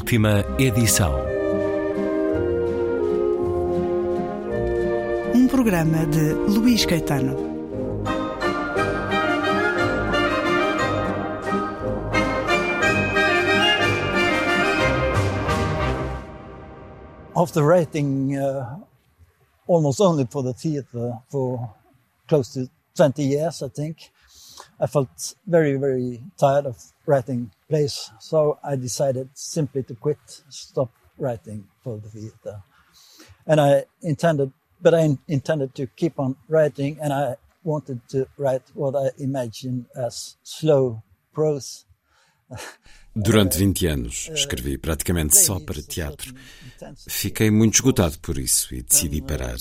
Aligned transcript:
Última 0.00 0.42
edição. 0.58 1.12
Um 5.34 5.46
programa 5.46 6.06
de 6.06 6.32
Luís 6.32 6.86
Caetano. 6.86 7.36
After 17.36 17.62
writing 17.62 18.38
uh, 18.38 18.80
almost 19.68 20.00
only 20.00 20.26
for 20.30 20.42
the 20.42 20.54
theater 20.54 21.12
for 21.28 21.68
close 22.26 22.54
to 22.54 22.70
20 22.96 23.22
years, 23.22 23.62
I 23.62 23.68
think, 23.68 24.10
I 24.80 24.86
felt 24.86 25.34
very, 25.46 25.76
very 25.76 26.22
tired 26.38 26.66
of 26.66 26.78
writing 27.10 27.50
plays. 27.68 28.12
So 28.20 28.58
I 28.62 28.76
decided 28.76 29.28
simply 29.34 29.82
to 29.82 29.94
quit, 29.94 30.22
stop 30.48 30.90
writing 31.18 31.66
for 31.82 31.98
the 31.98 32.08
theater. 32.08 32.62
And 33.46 33.60
I 33.60 33.84
intended, 34.02 34.52
but 34.80 34.94
I 34.94 35.18
intended 35.26 35.74
to 35.74 35.86
keep 35.88 36.18
on 36.18 36.36
writing 36.48 36.98
and 37.02 37.12
I 37.12 37.36
wanted 37.64 38.00
to 38.10 38.26
write 38.38 38.62
what 38.74 38.94
I 38.94 39.10
imagine 39.18 39.86
as 39.96 40.36
slow 40.42 41.02
prose. 41.32 41.84
Durante 43.12 43.58
20 43.58 43.86
anos 43.88 44.30
escrevi 44.32 44.78
praticamente 44.78 45.36
só 45.36 45.58
para 45.58 45.82
teatro. 45.82 46.32
Fiquei 47.08 47.50
muito 47.50 47.74
esgotado 47.74 48.18
por 48.20 48.38
isso 48.38 48.72
e 48.72 48.82
decidi 48.82 49.20
parar. 49.20 49.58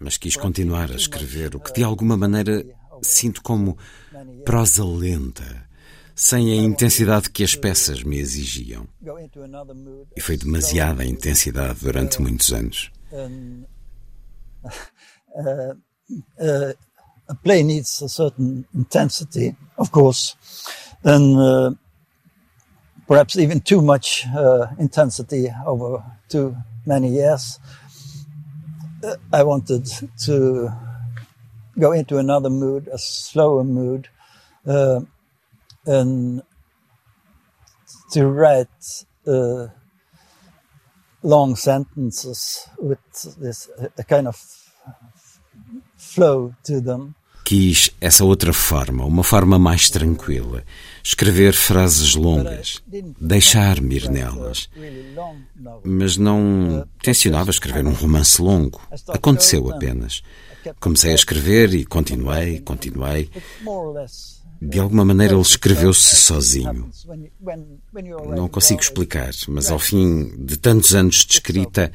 Mas 0.00 0.16
quis 0.16 0.34
continuar 0.34 0.90
a 0.90 0.96
escrever 0.96 1.54
o 1.56 1.60
que 1.60 1.72
de 1.74 1.84
alguma 1.84 2.16
maneira 2.16 2.64
sinto 3.02 3.42
como 3.42 3.76
prosa 4.44 4.82
lenta, 4.84 5.67
sem 6.18 6.50
a 6.50 6.56
intensidade 6.56 7.30
que 7.30 7.44
as 7.44 7.54
peças 7.54 8.02
me 8.02 8.18
exigiam. 8.18 8.88
E 10.16 10.20
foi 10.20 10.36
demasiada 10.36 11.04
intensidade 11.04 11.78
durante 11.80 12.20
muitos 12.20 12.52
anos. 12.52 12.90
a 17.28 17.34
play 17.44 17.62
needs 17.62 18.02
a 18.02 18.08
certain 18.08 18.64
intensity, 18.74 19.56
of 19.76 19.92
course, 19.92 20.34
and 21.04 21.38
uh, 21.38 21.70
perhaps 23.06 23.36
even 23.36 23.60
too 23.60 23.80
much 23.80 24.26
uh, 24.34 24.66
intensity 24.76 25.48
over 25.66 26.02
too 26.28 26.56
many 26.84 27.10
years. 27.10 27.60
Uh, 29.04 29.14
I 29.32 29.44
wanted 29.44 29.86
to 30.24 30.68
go 31.78 31.92
into 31.92 32.18
another 32.18 32.50
mood, 32.50 32.88
a 32.88 32.98
slower 32.98 33.62
mood, 33.62 34.08
uh, 34.66 35.00
and 35.88 36.42
to 38.12 38.26
write 38.26 38.68
uh, 39.26 39.68
long 41.22 41.56
sentences 41.56 42.68
with 42.78 42.98
this 43.40 43.68
a 43.96 44.04
kind 44.04 44.28
of 44.28 44.36
flow 45.96 46.54
to 46.64 46.80
them. 46.80 47.14
Quis 47.44 47.90
essa 47.98 48.24
outra 48.24 48.52
forma, 48.52 49.06
uma 49.06 49.24
forma 49.24 49.58
mais 49.58 49.88
tranquila. 49.88 50.62
Escrever 51.02 51.54
frases 51.54 52.14
longas, 52.14 52.82
deixar-me 53.18 53.96
ir 53.96 54.10
nelas. 54.10 54.68
Mas 55.82 56.18
não 56.18 56.86
tencionava 57.02 57.50
escrever 57.50 57.86
um 57.86 57.94
romance 57.94 58.42
longo. 58.42 58.78
Aconteceu 59.08 59.70
apenas. 59.70 60.22
Comecei 60.78 61.12
a 61.12 61.14
escrever 61.14 61.72
e 61.72 61.86
continuei, 61.86 62.60
continuei. 62.60 63.30
De 64.60 64.78
alguma 64.80 65.04
maneira 65.04 65.34
ele 65.34 65.42
escreveu-se 65.42 66.16
sozinho. 66.16 66.90
Não 68.34 68.48
consigo 68.48 68.80
explicar, 68.80 69.30
mas 69.48 69.70
ao 69.70 69.78
fim 69.78 70.32
de 70.36 70.56
tantos 70.56 70.94
anos 70.94 71.24
de 71.24 71.34
escrita, 71.34 71.92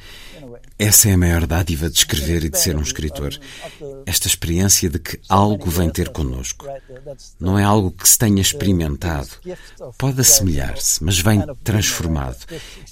essa 0.78 1.08
é 1.08 1.12
a 1.12 1.18
maior 1.18 1.46
dádiva 1.46 1.88
de 1.88 1.98
escrever 1.98 2.44
e 2.44 2.50
de 2.50 2.58
ser 2.58 2.76
um 2.76 2.82
escritor. 2.82 3.38
Esta 4.06 4.26
experiência 4.26 4.88
de 4.90 4.98
que 4.98 5.20
algo 5.28 5.70
vem 5.70 5.88
ter 5.88 6.08
connosco. 6.08 6.66
Não 7.38 7.58
é 7.58 7.62
algo 7.62 7.92
que 7.92 8.08
se 8.08 8.18
tenha 8.18 8.42
experimentado. 8.42 9.28
Pode 9.96 10.20
assemelhar-se, 10.20 11.04
mas 11.04 11.18
vem 11.18 11.42
transformado. 11.62 12.44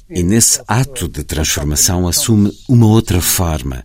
E 0.09 0.23
nesse 0.23 0.63
ato 0.69 1.09
de 1.09 1.25
transformação 1.25 2.07
assume 2.07 2.53
uma 2.69 2.87
outra 2.87 3.21
forma, 3.21 3.85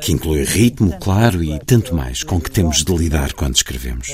que 0.00 0.12
inclui 0.12 0.44
ritmo, 0.44 0.98
claro, 0.98 1.42
e 1.42 1.58
tanto 1.58 1.94
mais 1.94 2.22
com 2.22 2.40
que 2.40 2.50
temos 2.50 2.82
de 2.82 2.96
lidar 2.96 3.32
quando 3.34 3.56
escrevemos. 3.56 4.08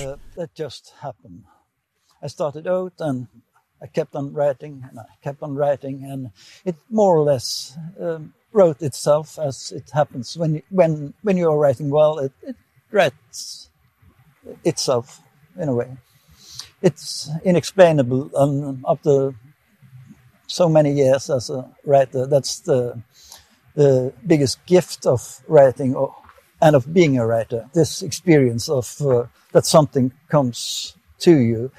I 2.23 2.27
started 2.29 2.67
out 2.67 2.93
and 3.01 3.27
I 3.83 3.87
kept 3.87 4.15
on 4.15 4.33
writing 4.33 4.85
and 4.89 4.99
I 4.99 5.05
kept 5.23 5.43
on 5.43 5.55
writing 5.55 6.05
and 6.05 6.31
it 6.65 6.77
more 6.91 7.17
or 7.17 7.23
less 7.23 7.77
um, 8.01 8.35
wrote 8.53 8.83
itself 8.83 9.39
as 9.39 9.73
it 9.73 9.91
happens. 9.91 10.37
When 10.37 10.57
you, 10.57 10.63
when 10.71 11.15
when 11.23 11.37
you 11.37 11.51
are 11.51 11.59
writing 11.59 11.91
well 11.91 12.19
it, 12.19 12.33
it 12.43 12.57
writes 12.91 13.71
itself 14.65 15.21
in 15.59 15.69
a 15.69 15.75
way. 15.75 15.97
It's 16.83 17.31
inexplainable 17.45 18.31
and 18.35 18.85
after 18.87 19.35
so 20.47 20.69
many 20.69 20.93
years 20.93 21.31
as 21.31 21.51
a 21.51 21.69
writer 21.85 22.27
that's 22.27 22.61
the 22.61 23.03
the 23.75 24.13
biggest 24.27 24.65
gift 24.67 25.07
of 25.07 25.43
writing 25.49 25.95
or, 25.95 26.15
and 26.61 26.77
of 26.77 26.93
being 26.93 27.19
a 27.19 27.27
writer 27.27 27.69
this 27.75 28.03
experience 28.03 28.69
of 28.69 29.01
uh, 29.03 29.25
that 29.53 29.67
something 29.67 30.13
comes 30.29 30.95
to 31.19 31.37
you 31.39 31.71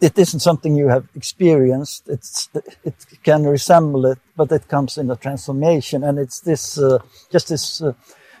it 0.00 0.18
isn't 0.18 0.40
something 0.40 0.76
you 0.76 0.88
have 0.88 1.06
experienced. 1.14 2.08
It's 2.08 2.48
it 2.84 2.94
can 3.22 3.44
resemble 3.44 4.06
it, 4.06 4.18
but 4.36 4.50
it 4.52 4.68
comes 4.68 4.98
in 4.98 5.10
a 5.10 5.16
transformation, 5.16 6.02
and 6.02 6.18
it's 6.18 6.40
this 6.40 6.78
uh, 6.78 6.98
just 7.30 7.48
this 7.48 7.82
uh, 7.82 7.92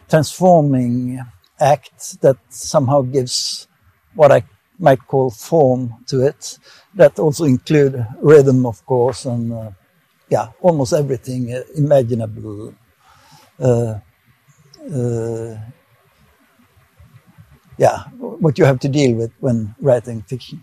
transforming 0.08 1.20
act 1.60 2.20
that 2.22 2.38
somehow 2.48 3.02
gives 3.02 3.68
what 4.14 4.32
I 4.32 4.44
might 4.78 5.06
call 5.06 5.30
form 5.30 5.94
to 6.06 6.26
it. 6.26 6.58
That 6.94 7.18
also 7.18 7.44
include 7.44 8.06
rhythm, 8.20 8.64
of 8.64 8.84
course, 8.86 9.26
and 9.26 9.52
uh, 9.52 9.70
yeah, 10.30 10.48
almost 10.60 10.92
everything 10.92 11.50
imaginable. 11.76 12.74
Yeah, 17.78 18.04
what 18.40 18.58
you 18.58 18.66
have 18.66 18.78
to 18.78 18.88
deal 18.88 19.16
with 19.16 19.32
when 19.40 19.74
writing 19.80 20.22
fiction. 20.26 20.60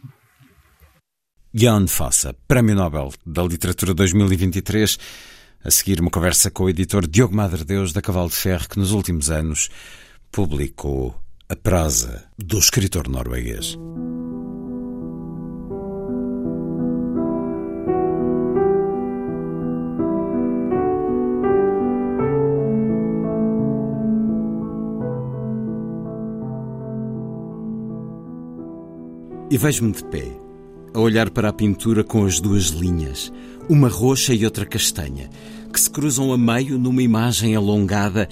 Jan 1.53 1.87
Fossa, 1.87 2.35
Prémio 2.47 2.75
Nobel 2.75 3.11
da 3.25 3.43
Literatura 3.43 3.93
2023. 3.93 4.97
A 5.63 5.71
seguir, 5.71 6.01
uma 6.01 6.09
conversa 6.09 6.49
com 6.49 6.63
o 6.63 6.69
editor 6.69 7.07
Diogo 7.07 7.35
Madre 7.35 7.63
Deus 7.63 7.93
da 7.93 8.01
Cavalo 8.01 8.29
de 8.29 8.35
Ferro, 8.35 8.67
que 8.67 8.79
nos 8.79 8.91
últimos 8.91 9.29
anos 9.29 9.69
publicou 10.31 11.15
a 11.47 11.55
prosa 11.55 12.25
do 12.37 12.57
escritor 12.57 13.07
norueguês. 13.07 13.77
E 29.53 29.57
vejo-me 29.59 29.91
de 29.91 30.03
pé, 30.05 30.35
a 30.95 30.99
olhar 30.99 31.29
para 31.29 31.49
a 31.49 31.53
pintura 31.53 32.03
com 32.03 32.25
as 32.25 32.39
duas 32.39 32.69
linhas, 32.69 33.31
uma 33.69 33.87
roxa 33.87 34.33
e 34.33 34.45
outra 34.45 34.65
castanha, 34.65 35.29
que 35.71 35.79
se 35.79 35.87
cruzam 35.87 36.33
a 36.33 36.37
meio 36.39 36.79
numa 36.79 37.03
imagem 37.03 37.55
alongada, 37.55 38.27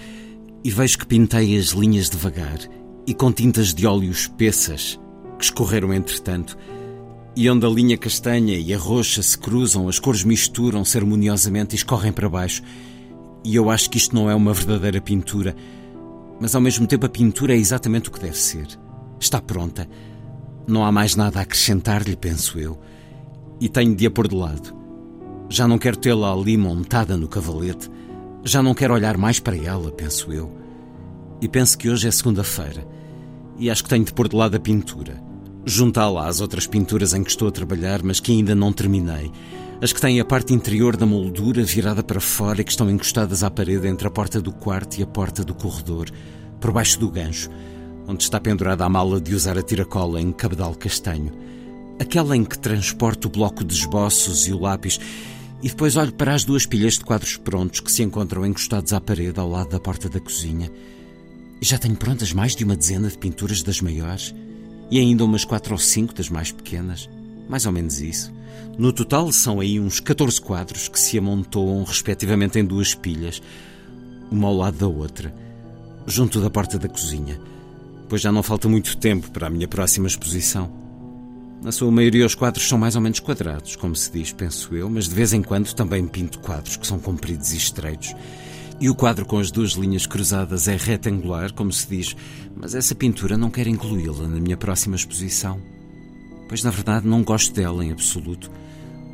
e 0.64 0.72
vejo 0.72 0.98
que 0.98 1.06
pintei 1.06 1.56
as 1.60 1.68
linhas 1.68 2.10
devagar 2.10 2.58
e 3.06 3.14
com 3.14 3.32
tintas 3.32 3.72
de 3.72 3.86
óleo 3.86 4.10
espessas 4.10 5.00
que 5.38 5.44
escorreram 5.44 5.94
entretanto, 5.94 6.58
e 7.36 7.48
onde 7.48 7.68
a 7.68 7.70
linha 7.70 8.00
castanha 8.00 8.58
e 8.58 8.74
a 8.74 8.78
roxa 8.80 9.22
se 9.22 9.38
cruzam, 9.38 9.88
as 9.88 10.00
cores 10.00 10.24
misturam-se 10.24 10.98
harmoniosamente 10.98 11.76
e 11.76 11.78
escorrem 11.78 12.12
para 12.12 12.28
baixo. 12.28 12.64
E 13.46 13.56
eu 13.56 13.70
acho 13.70 13.92
que 13.92 14.00
isto 14.00 14.16
não 14.16 14.28
é 14.28 14.34
uma 14.34 14.56
verdadeira 14.56 15.00
pintura, 15.00 15.56
mas 16.40 16.56
ao 16.56 16.62
mesmo 16.62 16.88
tempo 16.88 17.06
a 17.06 17.10
pintura 17.10 17.54
é 17.54 17.58
exatamente 17.58 18.10
o 18.10 18.12
que 18.12 18.22
deve 18.22 18.40
ser. 18.40 18.66
Está 19.20 19.40
pronta 19.40 19.88
não 20.68 20.86
há 20.86 20.92
mais 20.92 21.16
nada 21.16 21.40
a 21.40 21.42
acrescentar-lhe, 21.44 22.16
penso 22.16 22.60
eu, 22.60 22.80
e 23.60 23.68
tenho 23.68 23.96
de 23.96 24.06
a 24.06 24.12
pôr 24.12 24.28
de 24.28 24.36
lado. 24.36 24.76
Já 25.50 25.68
não 25.68 25.78
quero 25.78 25.98
tê-la 25.98 26.32
ali 26.32 26.58
montada 26.58 27.18
no 27.18 27.28
cavalete, 27.28 27.90
já 28.44 28.64
não 28.64 28.74
quero 28.74 28.94
olhar 28.94 29.18
mais 29.18 29.40
para 29.40 29.58
ela, 29.58 29.92
penso 29.92 30.32
eu. 30.32 30.52
E 31.42 31.48
penso 31.48 31.78
que 31.78 31.90
hoje 31.90 32.08
é 32.08 32.12
segunda-feira, 32.12 32.88
e 33.58 33.70
acho 33.70 33.84
que 33.84 33.90
tenho 33.90 34.06
de 34.06 34.14
pôr 34.14 34.28
de 34.28 34.36
lado 34.36 34.56
a 34.56 34.60
pintura, 34.60 35.22
juntá-la 35.66 36.28
às 36.28 36.40
outras 36.40 36.66
pinturas 36.66 37.14
em 37.14 37.24
que 37.24 37.30
estou 37.30 37.48
a 37.48 37.52
trabalhar, 37.52 38.02
mas 38.04 38.20
que 38.20 38.32
ainda 38.32 38.56
não 38.56 38.72
terminei. 38.72 39.32
As 39.82 39.92
que 39.92 40.00
têm 40.00 40.20
a 40.20 40.26
parte 40.26 40.54
interior 40.54 40.96
da 40.96 41.08
moldura 41.08 41.64
virada 41.64 42.04
para 42.04 42.20
fora 42.20 42.62
e 42.62 42.64
que 42.64 42.70
estão 42.70 42.90
encostadas 42.90 43.44
à 43.44 43.50
parede 43.50 43.88
entre 43.88 44.08
a 44.08 44.12
porta 44.12 44.40
do 44.40 44.52
quarto 44.52 45.00
e 45.00 45.04
a 45.04 45.08
porta 45.08 45.44
do 45.44 45.56
corredor, 45.56 46.08
por 46.60 46.72
baixo 46.72 47.00
do 47.00 47.10
gancho 47.10 47.50
onde 48.12 48.24
está 48.24 48.42
pendurada 48.42 48.84
a 48.84 48.90
mala 48.90 49.22
de 49.22 49.34
usar 49.34 49.58
a 49.58 49.62
tiracola 49.62 50.20
em 50.20 50.34
cabedal 50.34 50.76
castanho. 50.76 51.32
Aquela 51.98 52.36
em 52.36 52.44
que 52.44 52.60
transporta 52.60 53.28
o 53.28 53.32
bloco 53.32 53.64
de 53.64 53.74
esboços 53.74 54.48
e 54.48 54.52
o 54.52 54.60
lápis 54.60 55.00
E 55.64 55.70
depois 55.70 55.96
olho 55.96 56.12
para 56.12 56.34
as 56.34 56.44
duas 56.44 56.66
pilhas 56.66 56.96
de 56.96 57.06
quadros 57.06 57.38
prontos 57.38 57.80
que 57.80 57.92
se 57.92 58.04
encontram 58.04 58.46
encostados 58.46 58.92
à 58.92 59.00
parede 59.00 59.40
ao 59.40 59.48
lado 59.48 59.70
da 59.70 59.80
porta 59.80 60.10
da 60.10 60.20
cozinha. 60.20 60.70
Já 61.62 61.78
tenho 61.78 61.96
prontas 61.96 62.34
mais 62.34 62.56
de 62.56 62.64
uma 62.64 62.76
dezena 62.76 63.08
de 63.08 63.18
pinturas 63.18 63.62
das 63.64 63.80
maiores 63.80 64.36
e 64.90 65.00
ainda 65.00 65.24
umas 65.24 65.46
quatro 65.46 65.74
ou 65.74 65.78
cinco 65.78 66.14
das 66.14 66.30
mais 66.30 66.52
pequenas. 66.52 67.08
Mais 67.48 67.66
ou 67.66 67.72
menos 67.72 68.02
isso. 68.02 68.34
No 68.78 68.92
total 68.92 69.32
são 69.32 69.60
aí 69.60 69.80
uns 69.80 70.00
14 70.00 70.42
quadros 70.42 70.90
que 70.90 71.00
se 71.00 71.18
amontoam 71.18 71.84
respectivamente 71.84 72.60
em 72.60 72.66
duas 72.66 72.94
pilhas, 72.94 73.42
uma 74.30 74.48
ao 74.48 74.56
lado 74.56 74.78
da 74.80 74.88
outra, 74.88 75.34
junto 76.08 76.42
da 76.42 76.50
porta 76.50 76.80
da 76.80 76.90
cozinha, 76.90 77.40
pois 78.12 78.22
já 78.22 78.30
não 78.30 78.44
falta 78.44 78.68
muito 78.68 78.98
tempo 78.98 79.32
para 79.32 79.48
a 79.48 79.50
minha 79.50 79.70
próxima 79.70 80.06
exposição. 80.06 80.70
Na 81.64 81.72
sua 81.72 81.90
maioria, 81.90 82.26
os 82.26 82.36
quadros 82.36 82.68
são 82.68 82.78
mais 82.78 82.98
ou 82.98 83.02
menos 83.02 83.22
quadrados, 83.22 83.78
como 83.78 83.96
se 83.96 84.12
diz, 84.12 84.34
penso 84.34 84.76
eu, 84.76 84.90
mas 84.90 85.08
de 85.08 85.16
vez 85.16 85.32
em 85.32 85.42
quando 85.42 85.74
também 85.74 86.06
pinto 86.06 86.40
quadros 86.40 86.76
que 86.76 86.86
são 86.86 87.00
compridos 87.00 87.54
e 87.54 87.58
estreitos. 87.58 88.14
E 88.82 88.90
o 88.90 88.96
quadro 88.96 89.26
com 89.26 89.40
as 89.40 89.50
duas 89.50 89.72
linhas 89.72 90.06
cruzadas 90.06 90.68
é 90.68 90.76
retangular, 90.76 91.54
como 91.54 91.72
se 91.72 91.88
diz, 91.88 92.18
mas 92.54 92.76
essa 92.76 92.94
pintura 92.94 93.38
não 93.38 93.50
quero 93.50 93.70
incluí-la 93.70 94.28
na 94.28 94.42
minha 94.42 94.58
próxima 94.58 94.98
exposição. 94.98 95.62
Pois 96.50 96.66
na 96.66 96.70
verdade 96.70 97.08
não 97.08 97.24
gosto 97.24 97.56
dela 97.56 97.86
em 97.86 97.94
absoluto. 97.94 98.52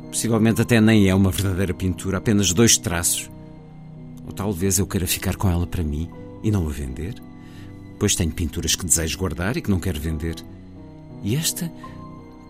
Possivelmente 0.08 0.60
até 0.60 0.80
nem 0.80 1.08
é 1.08 1.14
uma 1.14 1.30
verdadeira 1.30 1.72
pintura, 1.72 2.18
apenas 2.18 2.52
dois 2.52 2.76
traços. 2.76 3.30
Ou 4.26 4.32
talvez 4.32 4.80
eu 4.80 4.88
queira 4.88 5.06
ficar 5.06 5.36
com 5.36 5.48
ela 5.48 5.68
para 5.68 5.84
mim 5.84 6.10
e 6.42 6.50
não 6.50 6.66
a 6.66 6.72
vender. 6.72 7.28
Pois 7.98 8.14
tenho 8.14 8.32
pinturas 8.32 8.74
que 8.74 8.86
desejo 8.86 9.18
guardar 9.18 9.56
e 9.56 9.62
que 9.62 9.70
não 9.70 9.80
quero 9.80 10.00
vender. 10.00 10.36
E 11.22 11.34
esta 11.34 11.70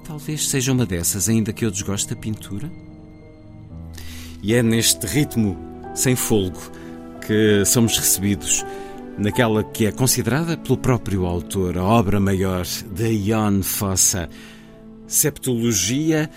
Talvez 0.09 0.49
seja 0.49 0.73
uma 0.73 0.87
dessas, 0.87 1.29
ainda 1.29 1.53
que 1.53 1.67
eu 1.67 1.71
desgoste 1.71 2.15
da 2.15 2.17
pintura. 2.19 2.73
E 4.43 4.55
é 4.55 4.63
neste 4.63 5.07
ritmo 5.07 5.55
sem 5.95 6.17
folgo 6.17 6.59
que 7.27 7.63
somos 7.67 7.99
recebidos 7.99 8.65
naquela 9.19 9.63
que 9.63 9.85
é 9.85 9.93
considerada 9.93 10.57
pelo 10.57 10.79
próprio 10.79 11.27
autor 11.27 11.77
a 11.77 11.85
obra 11.85 12.19
maior 12.19 12.65
de 12.91 13.07
Ion 13.07 13.61
Fossa, 13.63 14.31
Septologia, 15.07 16.31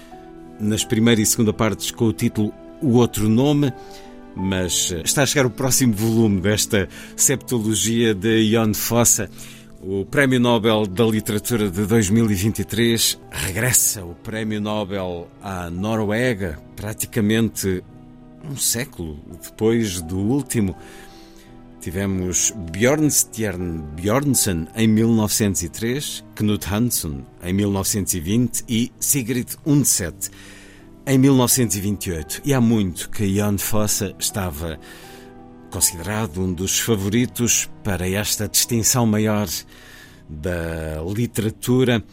nas 0.59 0.83
primeira 0.83 1.21
e 1.21 1.25
segunda 1.25 1.53
partes 1.53 1.91
com 1.91 2.07
o 2.07 2.13
título 2.13 2.51
O 2.81 2.97
Outro 2.97 3.29
Nome, 3.29 3.71
mas 4.35 4.93
está 5.03 5.23
a 5.23 5.25
chegar 5.25 5.45
o 5.45 5.49
próximo 5.49 5.93
volume 5.93 6.41
desta 6.41 6.87
Septologia 7.15 8.13
de 8.13 8.41
Ion 8.43 8.73
Fossa 8.73 9.29
o 9.83 10.05
Prémio 10.05 10.39
Nobel 10.39 10.85
da 10.85 11.03
Literatura 11.05 11.67
de 11.67 11.87
2023 11.87 13.19
regressa 13.31 14.05
o 14.05 14.13
Prémio 14.13 14.61
Nobel 14.61 15.27
à 15.41 15.71
Noruega, 15.71 16.59
praticamente 16.75 17.83
um 18.47 18.55
século 18.55 19.19
depois 19.41 19.99
do 19.99 20.19
último. 20.19 20.75
Tivemos 21.79 22.53
Bjornstjerne 22.71 23.81
Bjornson 23.95 24.67
em 24.75 24.87
1903, 24.87 26.25
Knut 26.35 26.71
Hansson 26.71 27.23
em 27.43 27.51
1920 27.51 28.63
e 28.69 28.91
Sigrid 28.99 29.47
Undset 29.65 30.29
em 31.05 31.17
1928. 31.17 32.41
E 32.45 32.53
há 32.53 32.61
muito 32.61 33.09
que 33.09 33.35
Jan 33.35 33.57
Fosse 33.57 34.15
estava 34.19 34.79
considerado 35.69 36.41
um 36.41 36.53
dos 36.53 36.79
favoritos 36.79 37.69
para 37.83 38.07
esta 38.07 38.47
distinção 38.47 39.05
maior 39.05 39.47
da 40.29 41.01
literatura. 41.15 42.03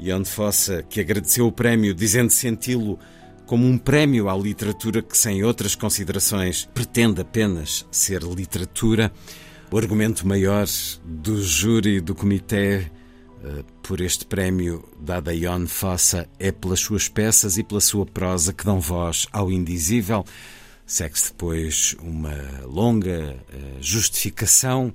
Onde 0.00 0.28
Fossa, 0.28 0.82
que 0.82 1.00
agradeceu 1.00 1.46
o 1.46 1.52
prémio, 1.52 1.92
dizendo 1.92 2.30
senti-lo 2.30 2.98
como 3.46 3.66
um 3.66 3.76
prémio 3.76 4.28
à 4.28 4.36
literatura 4.36 5.02
que, 5.02 5.16
sem 5.16 5.42
outras 5.42 5.74
considerações, 5.74 6.68
pretende 6.72 7.20
apenas 7.20 7.86
ser 7.90 8.22
literatura. 8.22 9.10
O 9.70 9.76
argumento 9.76 10.26
maior 10.26 10.66
do 11.04 11.42
júri 11.42 12.00
do 12.00 12.14
comitê 12.14 12.90
por 13.82 14.00
este 14.00 14.26
prémio 14.26 14.84
dado 15.00 15.30
a 15.30 15.32
Ion 15.32 15.66
Fossa 15.66 16.28
é 16.38 16.52
pelas 16.52 16.80
suas 16.80 17.08
peças 17.08 17.56
e 17.56 17.62
pela 17.62 17.80
sua 17.80 18.04
prosa 18.04 18.52
que 18.52 18.64
dão 18.64 18.80
voz 18.80 19.26
ao 19.32 19.50
indizível. 19.50 20.24
Segue-se 20.86 21.32
depois 21.32 21.96
uma 22.00 22.34
longa 22.64 23.36
uh, 23.36 23.82
justificação. 23.82 24.94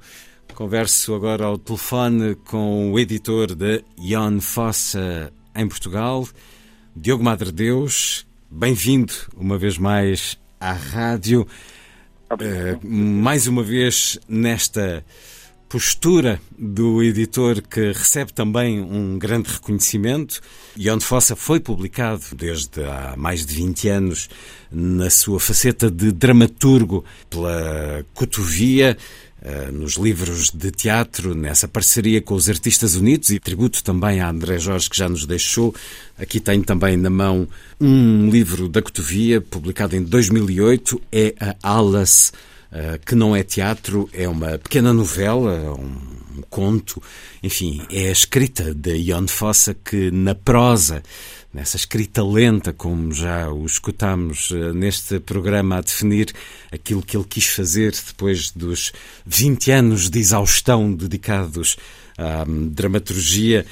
Converso 0.53 1.13
agora 1.15 1.45
ao 1.45 1.57
telefone 1.57 2.35
com 2.35 2.91
o 2.91 2.99
editor 2.99 3.55
da 3.55 3.79
Ion 3.99 4.39
Fossa 4.39 5.31
em 5.55 5.67
Portugal, 5.67 6.27
Diogo 6.95 7.23
Madre 7.23 7.51
Deus. 7.51 8.25
Bem-vindo 8.49 9.13
uma 9.35 9.57
vez 9.57 9.77
mais 9.77 10.37
à 10.59 10.73
rádio. 10.73 11.47
Uh, 12.31 12.87
mais 12.87 13.47
uma 13.47 13.63
vez 13.63 14.19
nesta 14.27 15.05
postura 15.73 16.39
do 16.55 17.01
editor 17.01 17.59
que 17.59 17.93
recebe 17.93 18.31
também 18.31 18.79
um 18.79 19.17
grande 19.17 19.49
reconhecimento 19.49 20.39
e 20.77 20.87
onde 20.87 21.03
Fossa 21.03 21.35
foi 21.35 21.59
publicado 21.59 22.21
desde 22.37 22.83
há 22.83 23.15
mais 23.17 23.43
de 23.43 23.55
20 23.55 23.89
anos 23.89 24.29
na 24.71 25.09
sua 25.09 25.39
faceta 25.39 25.89
de 25.89 26.11
dramaturgo 26.11 27.03
pela 27.27 28.05
Cotovia, 28.13 28.95
eh, 29.41 29.71
nos 29.71 29.93
livros 29.93 30.51
de 30.51 30.69
teatro, 30.69 31.33
nessa 31.33 31.67
parceria 31.67 32.21
com 32.21 32.35
os 32.35 32.47
Artistas 32.47 32.93
Unidos 32.93 33.31
e 33.31 33.39
tributo 33.39 33.83
também 33.83 34.21
a 34.21 34.29
André 34.29 34.59
Jorge 34.59 34.87
que 34.87 34.97
já 34.97 35.09
nos 35.09 35.25
deixou. 35.25 35.73
Aqui 36.19 36.39
tenho 36.39 36.63
também 36.63 36.95
na 36.97 37.09
mão 37.09 37.47
um 37.81 38.29
livro 38.29 38.69
da 38.69 38.79
Cotovia, 38.79 39.41
publicado 39.41 39.95
em 39.95 40.03
2008, 40.03 41.01
é 41.11 41.33
a 41.39 41.55
Alas 41.63 42.31
que 43.05 43.15
não 43.15 43.35
é 43.35 43.43
teatro, 43.43 44.09
é 44.11 44.27
uma 44.27 44.57
pequena 44.57 44.91
novela, 44.91 45.73
um, 45.73 46.13
conto, 46.49 47.01
enfim, 47.41 47.81
é 47.91 48.09
a 48.09 48.11
escrita 48.11 48.73
de 48.73 48.95
Ion 48.95 49.27
Fossa 49.27 49.73
que 49.73 50.11
na 50.11 50.35
prosa, 50.35 51.01
nessa 51.53 51.77
escrita 51.77 52.23
lenta, 52.23 52.73
como 52.73 53.11
já 53.11 53.49
o 53.49 53.65
escutamos 53.65 54.51
uh, 54.51 54.73
neste 54.73 55.19
programa 55.19 55.77
a 55.77 55.81
definir 55.81 56.33
aquilo 56.71 57.03
que 57.03 57.15
ele 57.17 57.25
quis 57.25 57.47
fazer 57.47 57.91
depois 57.91 58.51
dos 58.51 58.91
20 59.25 59.71
anos 59.71 60.09
de 60.09 60.19
exaustão 60.19 60.93
dedicados 60.93 61.77
à 62.17 62.45
dramaturgia, 62.71 63.65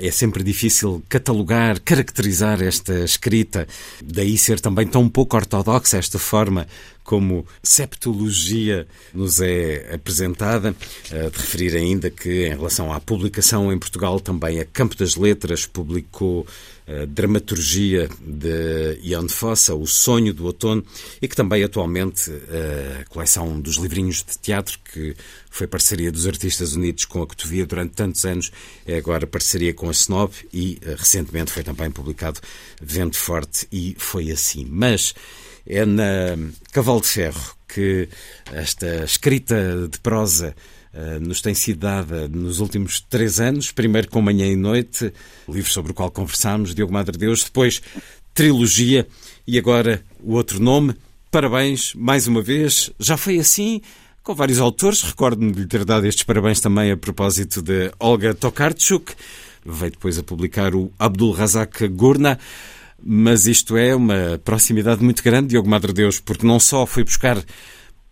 é 0.00 0.10
sempre 0.10 0.42
difícil 0.44 1.02
catalogar, 1.08 1.80
caracterizar 1.80 2.62
esta 2.62 3.04
escrita, 3.04 3.66
daí 4.02 4.38
ser 4.38 4.60
também 4.60 4.86
tão 4.86 5.08
pouco 5.08 5.36
ortodoxa 5.36 5.98
esta 5.98 6.18
forma 6.18 6.66
como 7.08 7.46
septologia 7.62 8.86
nos 9.14 9.40
é 9.40 9.94
apresentada. 9.94 10.76
Uh, 11.10 11.30
de 11.30 11.38
referir 11.38 11.74
ainda 11.74 12.10
que, 12.10 12.46
em 12.46 12.50
relação 12.50 12.92
à 12.92 13.00
publicação 13.00 13.72
em 13.72 13.78
Portugal, 13.78 14.20
também 14.20 14.60
a 14.60 14.64
Campo 14.66 14.94
das 14.94 15.16
Letras 15.16 15.64
publicou 15.64 16.46
a 16.88 17.04
dramaturgia 17.04 18.08
de 18.20 18.98
Ian 19.02 19.28
Fossa, 19.28 19.74
O 19.74 19.86
Sonho 19.86 20.32
do 20.32 20.46
Outono, 20.46 20.82
e 21.20 21.28
que 21.28 21.36
também 21.36 21.62
atualmente 21.62 22.30
a 22.30 23.04
coleção 23.04 23.60
dos 23.60 23.76
livrinhos 23.76 24.24
de 24.24 24.38
teatro, 24.38 24.78
que 24.92 25.14
foi 25.50 25.66
parceria 25.66 26.10
dos 26.10 26.26
Artistas 26.26 26.72
Unidos 26.72 27.04
com 27.04 27.20
a 27.20 27.26
Cotovia 27.26 27.66
durante 27.66 27.94
tantos 27.94 28.24
anos, 28.24 28.50
é 28.86 28.96
agora 28.96 29.26
parceria 29.26 29.74
com 29.74 29.88
a 29.88 29.92
Snob 29.92 30.32
e 30.52 30.78
recentemente 30.96 31.52
foi 31.52 31.62
também 31.62 31.90
publicado 31.90 32.40
Vento 32.80 33.16
Forte 33.16 33.68
e 33.70 33.94
foi 33.98 34.30
assim. 34.30 34.66
Mas 34.68 35.14
é 35.66 35.84
na 35.84 36.36
Cavalo 36.72 37.02
de 37.02 37.08
Ferro 37.08 37.56
que 37.68 38.08
esta 38.50 39.04
escrita 39.04 39.88
de 39.90 39.98
prosa 39.98 40.56
nos 41.20 41.40
tem 41.40 41.54
sido 41.54 41.80
dada 41.80 42.28
nos 42.28 42.60
últimos 42.60 43.00
três 43.00 43.40
anos, 43.40 43.70
primeiro 43.70 44.08
com 44.08 44.20
Manhã 44.20 44.46
e 44.46 44.56
Noite, 44.56 45.12
livro 45.48 45.70
sobre 45.70 45.92
o 45.92 45.94
qual 45.94 46.10
conversámos, 46.10 46.74
Diogo 46.74 46.92
Madre 46.92 47.16
Deus, 47.16 47.44
depois 47.44 47.80
Trilogia 48.34 49.06
e 49.46 49.58
agora 49.58 50.02
o 50.20 50.34
outro 50.34 50.60
nome. 50.60 50.94
Parabéns, 51.30 51.92
mais 51.94 52.26
uma 52.26 52.42
vez. 52.42 52.90
Já 52.98 53.16
foi 53.16 53.38
assim 53.38 53.80
com 54.22 54.34
vários 54.34 54.60
autores. 54.60 55.02
Recordo-me 55.02 55.52
de 55.52 55.60
lhe 55.60 55.66
ter 55.66 55.84
dado 55.84 56.06
estes 56.06 56.24
parabéns 56.24 56.60
também 56.60 56.90
a 56.90 56.96
propósito 56.96 57.60
de 57.60 57.90
Olga 57.98 58.34
Tokarczuk. 58.34 59.12
Veio 59.64 59.90
depois 59.90 60.18
a 60.18 60.22
publicar 60.22 60.74
o 60.74 60.92
Abdul 60.98 61.32
Razak 61.32 61.88
Gurna 61.88 62.38
mas 63.02 63.46
isto 63.46 63.76
é 63.76 63.94
uma 63.94 64.40
proximidade 64.44 65.02
muito 65.02 65.22
grande, 65.22 65.48
Diogo 65.48 65.68
Madre 65.68 65.92
Deus, 65.92 66.18
porque 66.18 66.46
não 66.46 66.58
só 66.58 66.84
foi 66.84 67.04
buscar 67.04 67.38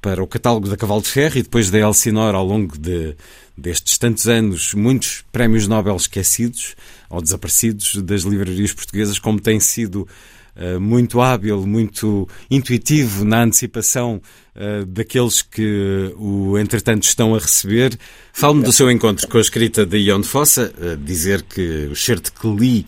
para 0.07 0.23
o 0.23 0.27
catálogo 0.29 0.69
da 0.69 0.77
Cavalo 0.77 1.03
de 1.03 1.09
Ferro 1.09 1.37
e 1.37 1.43
depois 1.43 1.69
da 1.69 1.81
Elsinor 1.81 2.33
ao 2.33 2.47
longo 2.47 2.79
de, 2.79 3.17
destes 3.59 3.99
tantos 3.99 4.29
anos 4.29 4.73
muitos 4.73 5.25
prémios 5.33 5.67
Nobel 5.67 5.97
esquecidos 5.97 6.77
ou 7.11 7.21
desaparecidos 7.21 7.97
das 7.97 8.23
livrarias 8.23 8.73
portuguesas, 8.73 9.19
como 9.19 9.41
tem 9.41 9.59
sido 9.59 10.07
uh, 10.55 10.81
muito 10.81 11.21
hábil, 11.21 11.67
muito 11.67 12.29
intuitivo 12.49 13.25
na 13.25 13.43
antecipação 13.43 14.23
uh, 14.55 14.87
daqueles 14.87 15.43
que 15.43 16.15
o 16.17 16.57
entretanto 16.57 17.03
estão 17.03 17.35
a 17.35 17.41
receber. 17.41 17.99
Fale-me 18.33 18.63
do 18.63 18.73
seu 18.73 18.89
encontro 18.89 19.27
com 19.27 19.39
a 19.39 19.41
escrita 19.41 19.85
de 19.85 19.99
Ion 19.99 20.23
Fossa, 20.23 20.73
uh, 20.79 20.97
dizer 20.99 21.43
que 21.43 21.89
o 21.91 21.97
certo 21.97 22.33
que 22.33 22.47
li 22.47 22.87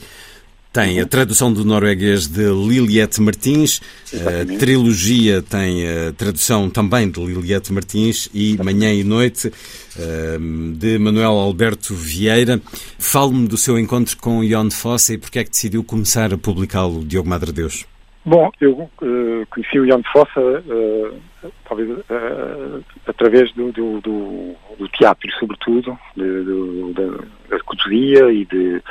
tem 0.73 1.01
a 1.01 1.07
tradução 1.07 1.53
do 1.53 1.65
norueguês 1.65 2.27
de 2.27 2.45
Liliette 2.45 3.21
Martins, 3.21 3.81
Exatamente. 4.13 4.55
a 4.55 4.59
trilogia 4.59 5.43
tem 5.43 5.89
a 5.89 6.13
tradução 6.13 6.69
também 6.69 7.11
de 7.11 7.21
Liliette 7.21 7.73
Martins 7.73 8.29
e 8.35 8.57
Manhã 8.63 8.93
e 8.93 9.03
Noite 9.03 9.53
eh, 9.99 10.39
de 10.75 10.99
Manuel 10.99 11.33
Alberto 11.33 11.95
Vieira. 11.95 12.61
Fale-me 12.99 13.49
do 13.49 13.57
seu 13.57 13.79
encontro 13.79 14.17
com 14.19 14.45
Ion 14.45 14.71
Fossa 14.71 15.15
e 15.15 15.19
porque 15.19 15.39
é 15.39 15.45
que 15.45 15.51
decidiu 15.51 15.83
começar 15.83 16.33
a 16.33 16.39
publicá-lo, 16.39 17.05
Diogo 17.05 17.29
Madre 17.29 17.51
Deus? 17.51 17.85
Bom, 18.29 18.51
eu 18.61 18.73
uh, 18.73 19.47
conheci 19.49 19.81
o 19.81 19.87
Ion 19.87 20.03
Fossa 20.13 20.39
uh, 20.39 21.21
talvez 21.67 21.89
uh, 21.89 22.85
através 23.07 23.51
do, 23.55 23.73
do, 23.73 24.03
do, 24.03 24.55
do, 24.79 24.89
teatro, 24.89 25.31
sobretudo, 25.39 25.99
de, 26.15 26.43
do, 26.43 26.93
da, 26.93 27.57
da 27.57 28.31
e, 28.31 28.45
de, 28.45 28.83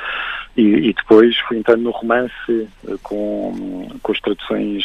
e, 0.58 0.62
e, 0.89 0.94
depois 0.94 1.38
fui 1.48 1.60
entrando 1.60 1.84
no 1.84 1.91
romance 1.91 2.67
com, 3.03 3.88
com 4.01 4.12
as 4.12 4.20
traduções, 4.22 4.84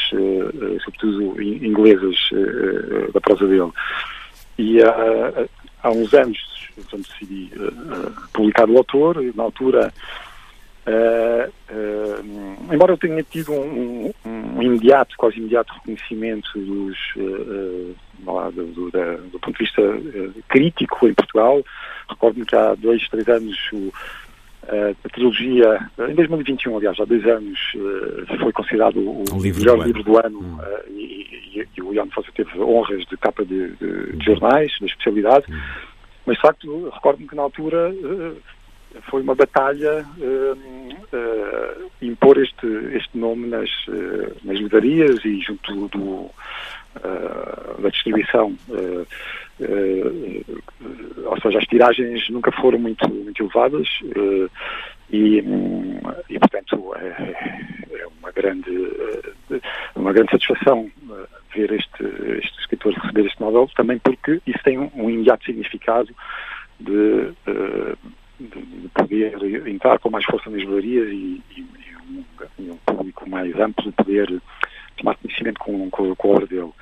sobretudo 0.85 1.41
inglesas, 1.41 2.17
da 3.15 3.23
prosa 3.23 3.47
dele. 3.47 3.73
E 4.59 4.83
há, 4.83 5.91
uns 5.91 6.13
anos, 6.13 6.39
quando 6.91 7.05
decidi 7.05 7.51
publicar 8.35 8.69
o 8.69 8.77
autor, 8.77 9.17
na 9.35 9.45
altura 9.45 9.91
Uh, 10.85 11.49
uh, 11.71 12.75
embora 12.75 12.93
eu 12.93 12.99
tenha 12.99 13.23
tido 13.23 13.53
um, 13.53 14.13
um, 14.27 14.31
um, 14.59 14.63
imediato, 14.63 15.15
quase 15.17 15.39
imediato 15.39 15.73
reconhecimento 15.75 16.59
dos, 16.59 16.99
uh, 17.17 17.95
lá, 18.27 18.51
do, 18.51 18.67
do, 18.67 18.91
da, 18.91 19.15
do, 19.15 19.39
ponto 19.39 19.53
de 19.53 19.65
vista 19.65 19.81
crítico 20.49 21.07
em 21.07 21.15
Portugal, 21.15 21.63
recordo-me 22.09 22.45
que 22.45 22.57
há 22.57 22.75
dois, 22.75 23.09
três 23.09 23.29
anos 23.29 23.57
o, 23.73 23.93
a 25.05 25.09
trilogia, 25.09 25.89
em 26.09 26.15
2021, 26.15 26.77
aliás, 26.77 26.99
há 26.99 27.05
dois 27.05 27.25
anos, 27.27 27.59
foi 28.41 28.53
considerado 28.53 28.99
o, 28.99 29.25
o 29.33 29.41
livro 29.41 29.61
melhor 29.61 29.79
do 29.79 29.85
livro 29.85 30.03
do 30.03 30.19
ano 30.19 30.41
hum. 30.41 30.59
e, 30.89 31.59
e, 31.59 31.69
e, 31.77 31.83
o 31.83 31.95
Ian 31.95 32.07
Fossa 32.11 32.29
teve 32.35 32.59
honras 32.61 33.05
de 33.07 33.17
capa 33.17 33.45
de, 33.45 33.71
de, 33.77 34.17
de 34.17 34.25
jornais, 34.25 34.73
da 34.81 34.87
especialidade, 34.87 35.47
hum. 35.49 35.61
mas 36.27 36.37
de 36.37 36.43
facto, 36.43 36.91
recordo-me 36.91 37.29
que 37.29 37.37
na 37.37 37.43
altura 37.43 37.93
foi 39.09 39.23
uma 39.23 39.35
batalha 39.35 40.05
uh, 40.19 40.59
uh, 41.17 41.91
impor 42.01 42.39
este, 42.39 42.67
este 42.95 43.17
nome 43.17 43.49
nas, 43.49 43.71
uh, 43.89 44.37
nas 44.45 44.59
livrarias 44.59 45.25
e 45.25 45.41
junto 45.41 45.89
do, 45.89 46.31
da 47.81 47.89
distribuição. 47.89 48.57
ou 51.27 51.41
seja, 51.41 51.59
as 51.59 51.65
tiragens 51.65 52.29
nunca 52.29 52.53
foram 52.53 52.79
muito, 52.79 53.09
muito 53.09 53.43
elevadas 53.43 53.89
e, 55.11 55.43
e, 56.29 56.39
portanto, 56.39 56.95
é, 56.97 57.07
é, 57.93 58.07
uma, 58.19 58.31
grande, 58.31 58.71
uma 59.97 60.13
grande 60.13 60.33
satisfação 60.33 60.91
ver 61.55 61.73
este, 61.73 62.05
este 62.39 62.61
escritor 62.61 62.93
receber 62.95 63.27
este 63.27 63.41
Nobel, 63.41 63.69
também 63.75 63.99
porque 63.99 64.41
isso 64.47 64.63
tem 64.63 64.79
um, 64.79 64.91
um 64.95 65.09
imediato 65.09 65.45
significado 65.45 66.15
de 66.79 67.33
de, 68.49 68.89
poder 68.89 69.67
entrar 69.69 69.99
com 69.99 70.11
mais 70.11 70.25
força 70.25 70.51
nas 70.51 70.61
livrarias 70.61 71.09
e, 71.09 71.43
e, 71.57 71.61
e, 71.61 71.97
um, 72.11 72.25
e, 72.59 72.71
um, 72.71 72.77
público 72.77 73.29
mais 73.29 73.55
amplo 73.59 73.93
poder 73.93 74.41
tomar 74.97 75.17
conhecimento 75.17 75.59
com, 75.59 75.91
com, 75.91 76.15
com 76.15 76.29
a 76.29 76.33
obra 76.33 76.47
dele. 76.47 76.73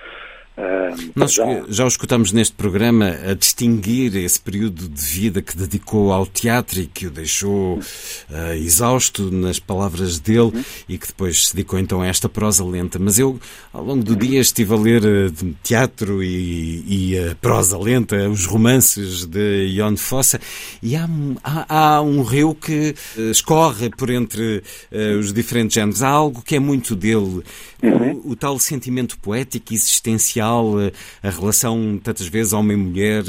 Nós 1.15 1.33
já... 1.33 1.45
já 1.69 1.85
o 1.85 1.89
escutamos 1.89 2.33
neste 2.33 2.55
programa 2.55 3.17
a 3.29 3.35
distinguir 3.35 4.17
esse 4.17 4.41
período 4.41 4.89
de 4.89 5.03
vida 5.03 5.43
que 5.43 5.57
dedicou 5.57 6.13
ao 6.13 6.27
teatro 6.27 6.81
e 6.81 6.87
que 6.87 7.07
o 7.07 7.11
deixou 7.11 7.79
uh, 7.79 8.55
exausto 8.55 9.31
nas 9.31 9.59
palavras 9.59 10.19
dele 10.19 10.51
uhum. 10.55 10.65
e 10.89 10.99
que 10.99 11.07
depois 11.07 11.49
se 11.49 11.55
dedicou 11.55 11.79
então 11.79 12.01
a 12.01 12.07
esta 12.07 12.29
prosa 12.29 12.65
lenta. 12.65 12.99
Mas 12.99 13.19
eu, 13.19 13.39
ao 13.73 13.85
longo 13.85 14.03
do 14.03 14.17
dia, 14.17 14.41
estive 14.41 14.75
a 14.75 14.77
ler 14.77 15.03
uh, 15.05 15.55
teatro 15.63 16.23
e, 16.23 16.85
e 16.87 17.19
a 17.19 17.35
prosa 17.37 17.79
lenta, 17.79 18.29
os 18.29 18.47
romances 18.47 19.25
de 19.27 19.67
Ion 19.69 19.97
Fossa, 19.97 20.41
e 20.83 20.97
há, 20.97 21.09
há, 21.43 21.95
há 21.97 22.03
um 22.03 22.23
rio 22.23 22.55
que 22.55 22.95
escorre 23.31 23.91
por 23.91 24.11
entre 24.11 24.63
os 25.19 25.33
diferentes 25.33 25.75
géneros. 25.75 26.03
Há 26.03 26.09
algo 26.09 26.43
que 26.43 26.57
é 26.57 26.59
muito 26.59 26.95
dele, 26.97 27.43
uhum. 27.83 28.21
o, 28.25 28.31
o 28.33 28.37
tal 28.37 28.59
sentimento 28.59 29.19
poético 29.19 29.73
existencial 29.73 30.50
eh, 30.81 30.93
a 31.23 31.31
relação, 31.31 32.01
tantas 32.03 32.27
vezes, 32.27 32.53
homem-mulher, 32.53 33.25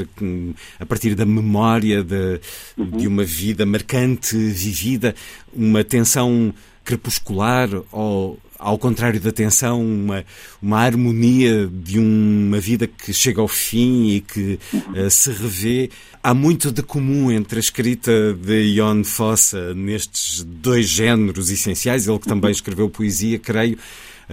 a 0.79 0.85
partir 0.85 1.15
da 1.15 1.25
memória 1.25 2.03
de, 2.03 2.39
uhum. 2.77 2.97
de 2.97 3.07
uma 3.07 3.23
vida 3.23 3.65
marcante, 3.65 4.35
vivida, 4.35 5.15
uma 5.53 5.83
tensão 5.83 6.53
crepuscular 6.83 7.69
ou 7.91 8.39
ao 8.61 8.77
contrário 8.77 9.19
da 9.19 9.31
tensão, 9.31 9.83
uma, 9.83 10.23
uma 10.61 10.77
harmonia 10.77 11.67
de 11.67 11.97
uma 11.97 12.59
vida 12.59 12.85
que 12.85 13.11
chega 13.11 13.41
ao 13.41 13.47
fim 13.47 14.09
e 14.09 14.21
que 14.21 14.59
uh, 14.73 15.09
se 15.09 15.31
revê. 15.31 15.89
Há 16.21 16.35
muito 16.35 16.71
de 16.71 16.83
comum 16.83 17.31
entre 17.31 17.57
a 17.57 17.59
escrita 17.59 18.11
de 18.33 18.75
Ion 18.75 19.03
Fossa 19.03 19.73
nestes 19.73 20.43
dois 20.43 20.87
géneros 20.87 21.49
essenciais, 21.49 22.07
ele 22.07 22.19
que 22.19 22.27
também 22.27 22.51
escreveu 22.51 22.87
poesia, 22.87 23.39
creio, 23.39 23.79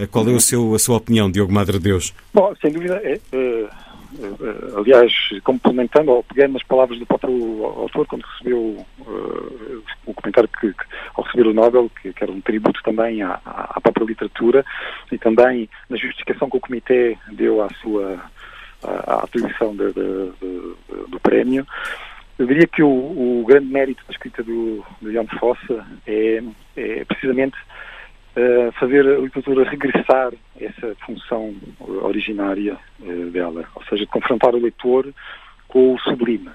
qual 0.07 0.27
é 0.27 0.31
o 0.31 0.39
seu, 0.39 0.73
a 0.73 0.79
sua 0.79 0.97
opinião, 0.97 1.31
Diogo 1.31 1.51
Madre 1.51 1.79
Deus? 1.79 2.13
Bom, 2.33 2.53
sem 2.61 2.71
dúvida, 2.71 3.01
é, 3.03 3.19
é, 3.31 3.37
é, 3.37 4.77
aliás, 4.77 5.13
complementando 5.43 6.11
ou 6.11 6.23
pegando 6.23 6.53
nas 6.53 6.63
palavras 6.63 6.97
do 6.99 7.05
próprio 7.05 7.63
autor, 7.65 8.07
quando 8.07 8.23
recebeu 8.23 8.85
uh, 8.99 9.83
o 10.05 10.13
comentário 10.13 10.49
que, 10.59 10.73
que, 10.73 10.83
ao 11.15 11.23
receber 11.23 11.47
o 11.47 11.53
Nobel, 11.53 11.91
que, 12.01 12.13
que 12.13 12.23
era 12.23 12.31
um 12.31 12.41
tributo 12.41 12.81
também 12.83 13.21
à, 13.21 13.39
à, 13.45 13.79
própria 13.81 14.05
literatura 14.05 14.65
e 15.11 15.17
também 15.17 15.69
na 15.89 15.97
justificação 15.97 16.49
que 16.49 16.57
o 16.57 16.61
Comitê 16.61 17.17
deu 17.31 17.61
à 17.61 17.69
sua 17.81 18.19
à 18.81 19.23
atribuição 19.23 19.75
de, 19.75 19.91
de, 19.91 20.31
de, 20.39 21.09
do 21.09 21.19
prémio, 21.21 21.67
eu 22.37 22.47
diria 22.47 22.65
que 22.65 22.81
o, 22.81 22.87
o, 22.87 23.43
grande 23.45 23.67
mérito 23.67 24.01
da 24.07 24.13
escrita 24.13 24.41
do, 24.41 24.83
do 25.01 25.11
Jan 25.11 25.25
Fossa 25.37 25.85
é, 26.07 26.41
é 26.77 27.03
precisamente 27.03 27.57
uh, 28.35 28.71
fazer 28.79 29.05
a 29.07 29.19
literatura 29.19 29.69
regressar 29.69 30.31
a 30.33 30.63
essa 30.63 30.95
função 31.05 31.55
originária 31.79 32.77
uh, 32.99 33.29
dela, 33.31 33.65
ou 33.75 33.83
seja, 33.83 34.05
de 34.05 34.11
confrontar 34.11 34.55
o 34.55 34.59
leitor 34.59 35.13
com 35.67 35.93
o 35.93 35.99
sublime, 35.99 36.49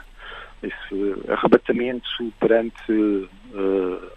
esse 0.62 1.30
arrebatamento 1.30 2.32
perante 2.40 2.92
uh, 2.92 4.10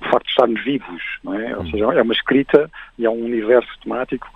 o 0.00 0.04
facto 0.10 0.24
de 0.24 0.30
estarmos 0.30 0.64
vivos, 0.64 1.02
não 1.22 1.34
é? 1.34 1.56
Ou 1.56 1.64
seja, 1.66 1.84
é 1.84 2.02
uma 2.02 2.14
escrita 2.14 2.70
e 2.98 3.04
é 3.04 3.10
um 3.10 3.24
universo 3.24 3.68
temático 3.82 4.28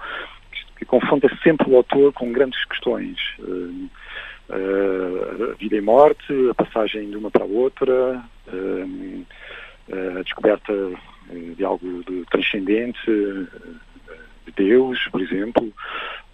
que, 0.53 0.79
que 0.79 0.85
confronta 0.85 1.29
sempre 1.43 1.71
o 1.71 1.77
autor 1.77 2.13
com 2.13 2.33
grandes 2.33 2.63
questões. 2.67 3.19
Uh, 3.39 3.89
uh, 4.51 5.57
vida 5.59 5.77
e 5.77 5.81
morte, 5.81 6.33
a 6.51 6.55
passagem 6.55 7.11
de 7.11 7.17
uma 7.17 7.31
para 7.31 7.45
a 7.45 7.49
outra, 7.49 8.23
uh, 8.49 9.27
a 10.19 10.23
descoberta 10.23 10.73
de 11.31 11.65
algo 11.65 12.05
de 12.05 12.25
transcendente, 12.31 13.01
de 14.47 14.53
Deus, 14.57 14.99
por 15.11 15.21
exemplo, 15.21 15.73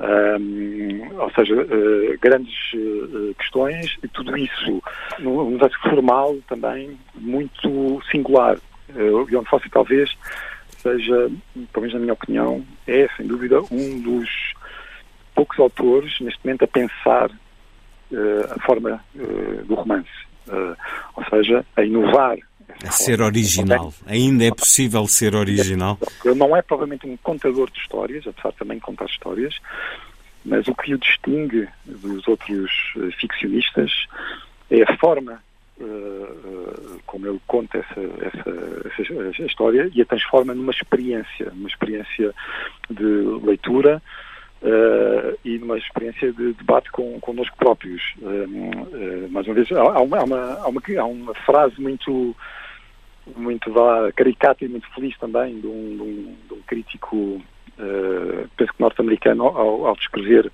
um, 0.00 1.20
ou 1.20 1.30
seja, 1.32 1.54
uh, 1.54 2.18
grandes 2.20 2.72
uh, 2.74 3.34
questões 3.34 3.98
e 4.02 4.08
tudo 4.08 4.36
isso 4.36 4.82
num 5.18 5.38
universo 5.38 5.78
formal 5.82 6.36
também 6.48 6.98
muito 7.14 8.00
singular. 8.10 8.56
Uh, 8.94 9.24
Leon 9.24 9.44
Fossi 9.44 9.68
talvez 9.68 10.10
seja, 10.78 11.30
pelo 11.72 11.82
menos 11.82 11.92
na 11.92 12.00
minha 12.00 12.12
opinião, 12.14 12.64
é 12.86 13.06
sem 13.16 13.26
dúvida 13.26 13.60
um 13.70 14.00
dos 14.00 14.54
poucos 15.34 15.58
autores 15.58 16.18
neste 16.20 16.40
momento 16.44 16.64
a 16.64 16.68
pensar 16.68 17.30
a 18.50 18.60
forma 18.62 19.04
do 19.66 19.74
romance, 19.74 20.08
ou 21.14 21.24
seja, 21.26 21.64
a 21.76 21.84
inovar 21.84 22.38
a 22.86 22.90
ser 22.90 23.20
original. 23.20 23.92
Ainda 24.06 24.44
é 24.44 24.50
possível 24.50 25.06
ser 25.06 25.34
original? 25.34 25.98
Ele 26.24 26.34
não 26.34 26.56
é 26.56 26.62
provavelmente 26.62 27.06
um 27.06 27.16
contador 27.16 27.70
de 27.70 27.78
histórias, 27.78 28.26
apesar 28.26 28.50
de 28.50 28.56
também 28.56 28.78
contar 28.78 29.06
histórias, 29.06 29.54
mas 30.44 30.66
o 30.68 30.74
que 30.74 30.94
o 30.94 30.98
distingue 30.98 31.68
dos 31.84 32.26
outros 32.26 32.70
uh, 32.96 33.10
ficcionistas 33.12 33.90
é 34.70 34.82
a 34.82 34.96
forma 34.96 35.42
uh, 35.80 37.00
como 37.06 37.26
ele 37.26 37.40
conta 37.46 37.78
essa, 37.78 38.00
essa, 38.00 39.12
essa, 39.28 39.42
história 39.42 39.90
e 39.94 40.00
a 40.00 40.06
transforma 40.06 40.54
numa 40.54 40.72
experiência, 40.72 41.52
uma 41.52 41.68
experiência 41.68 42.32
de 42.88 43.04
leitura 43.44 44.00
uh, 44.62 45.38
e 45.44 45.58
numa 45.58 45.76
experiência 45.76 46.32
de 46.32 46.54
debate 46.54 46.90
com, 46.90 47.20
connosco 47.20 47.56
próprios. 47.56 48.02
mais 49.30 49.46
uma 49.46 49.54
vez, 49.54 49.70
há, 49.72 49.80
há, 49.80 50.00
uma, 50.00 50.18
há, 50.18 50.24
uma, 50.24 50.82
há 50.98 51.04
uma 51.04 51.34
frase 51.34 51.78
muito 51.80 52.34
muito 53.36 53.72
vá, 53.72 54.10
caricata 54.12 54.64
e 54.64 54.68
muito 54.68 54.88
feliz 54.94 55.16
também 55.18 55.60
de 55.60 55.66
um, 55.66 55.96
de 55.96 56.02
um, 56.02 56.36
de 56.48 56.54
um 56.54 56.62
crítico, 56.66 57.16
uh, 57.16 58.48
penso 58.56 58.72
que 58.72 58.80
norte-americano, 58.80 59.44
ao, 59.44 59.86
ao, 59.86 59.96
descrever 59.96 60.50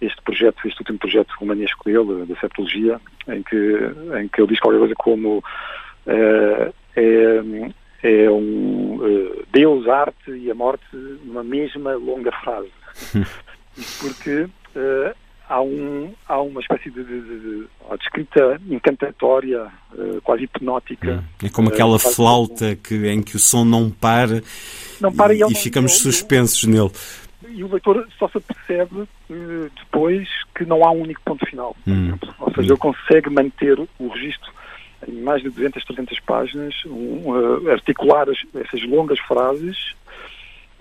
este 0.00 0.20
projeto, 0.22 0.66
este 0.66 0.80
último 0.80 0.98
projeto 0.98 1.34
romanesco 1.38 1.84
dele, 1.84 2.26
da 2.26 2.36
septologia, 2.40 3.00
em 3.28 3.42
que, 3.42 3.56
em 4.20 4.28
que 4.28 4.40
ele 4.40 4.48
diz 4.48 4.60
qualquer 4.60 4.78
coisa 4.78 4.94
como 4.96 5.38
uh, 5.38 6.74
é, 6.96 7.42
é 8.02 8.30
um 8.30 8.96
uh, 8.96 9.46
Deus, 9.52 9.88
arte 9.88 10.30
e 10.30 10.50
a 10.50 10.54
morte 10.54 10.84
numa 10.92 11.42
mesma 11.42 11.94
longa 11.94 12.32
frase. 12.32 12.70
porque 14.00 14.42
uh, 14.76 15.14
há, 15.48 15.60
um, 15.60 16.12
há 16.28 16.40
uma 16.40 16.60
espécie 16.60 16.90
de, 16.90 17.04
de, 17.04 17.20
de, 17.20 17.38
de 17.40 17.68
escrita 18.00 18.60
encantatória, 18.68 19.66
uh, 19.92 20.20
quase 20.22 20.44
hipnótica. 20.44 21.24
É 21.42 21.48
como 21.48 21.68
aquela 21.68 21.98
flauta 21.98 22.76
que, 22.76 23.06
em 23.08 23.22
que 23.22 23.36
o 23.36 23.38
som 23.38 23.64
não 23.64 23.90
para, 23.90 24.42
não 25.00 25.12
para 25.12 25.34
e, 25.34 25.40
e, 25.40 25.52
e 25.52 25.54
ficamos 25.54 25.92
não, 25.92 26.12
suspensos 26.12 26.64
nele. 26.64 26.90
E 27.48 27.62
o 27.62 27.70
leitor 27.70 28.06
só 28.18 28.28
se 28.28 28.40
percebe 28.40 29.08
depois 29.76 30.28
que 30.54 30.64
não 30.64 30.84
há 30.84 30.90
um 30.90 31.02
único 31.02 31.20
ponto 31.24 31.46
final. 31.46 31.76
Hum. 31.86 32.16
Ou 32.38 32.52
seja, 32.54 32.72
ele 32.72 32.78
consegue 32.78 33.30
manter 33.30 33.78
o 33.78 34.08
registro 34.08 34.52
em 35.06 35.20
mais 35.20 35.42
de 35.42 35.50
200, 35.50 35.84
300 35.84 36.20
páginas, 36.20 36.74
um, 36.86 37.30
uh, 37.30 37.70
articular 37.70 38.28
as, 38.28 38.38
essas 38.54 38.82
longas 38.84 39.18
frases 39.20 39.94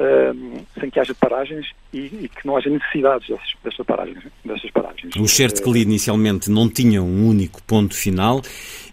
uh, 0.03 0.65
sem 0.79 0.89
que 0.89 0.99
haja 0.99 1.13
paragens 1.15 1.67
e, 1.93 1.99
e, 1.99 2.29
que 2.29 2.45
não 2.45 2.57
haja 2.57 2.69
necessidades 2.69 3.27
dessas, 3.27 3.53
dessas, 3.63 3.85
paragens, 3.85 4.23
dessas 4.43 4.71
paragens. 4.71 5.15
O 5.17 5.27
certo 5.27 5.63
que 5.63 5.69
li 5.71 5.81
inicialmente 5.81 6.51
não 6.51 6.69
tinha 6.69 7.01
um 7.01 7.27
único 7.27 7.61
ponto 7.63 7.95
final, 7.95 8.41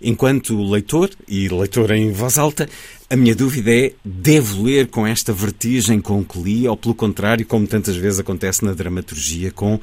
enquanto 0.01 0.63
leitor, 0.71 1.11
e 1.29 1.49
leitor 1.49 1.91
em 1.91 2.13
voz 2.13 2.39
alta, 2.39 2.69
a 3.09 3.17
minha 3.17 3.35
dúvida 3.35 3.71
é, 3.71 3.93
devo 4.05 4.63
ler 4.63 4.89
com 4.89 5.07
esta 5.07 5.33
vertigem 5.33 6.01
com 6.01 6.25
que 6.25 6.41
li, 6.41 6.69
ou 6.69 6.77
pelo 6.77 6.95
contrário, 6.95 7.45
como 7.47 7.67
tantas 7.67 7.97
vezes 7.97 8.21
acontece 8.21 8.65
na 8.65 8.73
dramaturgia, 8.73 9.51
com 9.51 9.81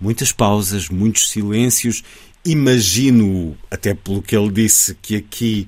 muitas 0.00 0.32
pausas, 0.32 0.88
muitos 0.88 1.30
silêncios 1.30 2.02
imagino, 2.44 3.56
até 3.70 3.94
pelo 3.94 4.22
que 4.22 4.36
ele 4.36 4.50
disse, 4.50 4.94
que 5.00 5.16
aqui, 5.16 5.66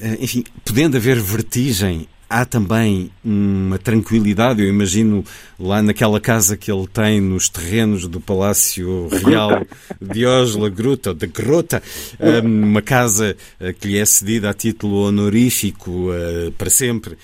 eh, 0.00 0.18
enfim, 0.20 0.44
podendo 0.64 0.96
haver 0.96 1.20
vertigem, 1.20 2.06
há 2.28 2.44
também 2.44 3.10
uma 3.24 3.78
tranquilidade. 3.78 4.62
Eu 4.62 4.68
imagino 4.68 5.24
lá 5.58 5.82
naquela 5.82 6.20
casa 6.20 6.56
que 6.56 6.70
ele 6.70 6.86
tem 6.86 7.20
nos 7.20 7.48
terrenos 7.48 8.06
do 8.06 8.20
Palácio 8.20 9.08
Real 9.24 9.64
de 10.00 10.26
Osla, 10.26 10.68
Gruta, 10.68 11.14
de 11.14 11.26
Grota, 11.26 11.82
eh, 12.18 12.40
uma 12.40 12.82
casa 12.82 13.36
eh, 13.60 13.72
que 13.72 13.88
lhe 13.88 13.98
é 13.98 14.04
cedida 14.04 14.50
a 14.50 14.54
título 14.54 15.06
honorífico 15.06 16.08
para 16.56 16.70
sempre. 16.70 17.16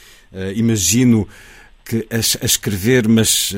Imagino 0.54 1.28
que 1.84 2.06
a, 2.10 2.44
escrever, 2.46 3.06
mas 3.06 3.54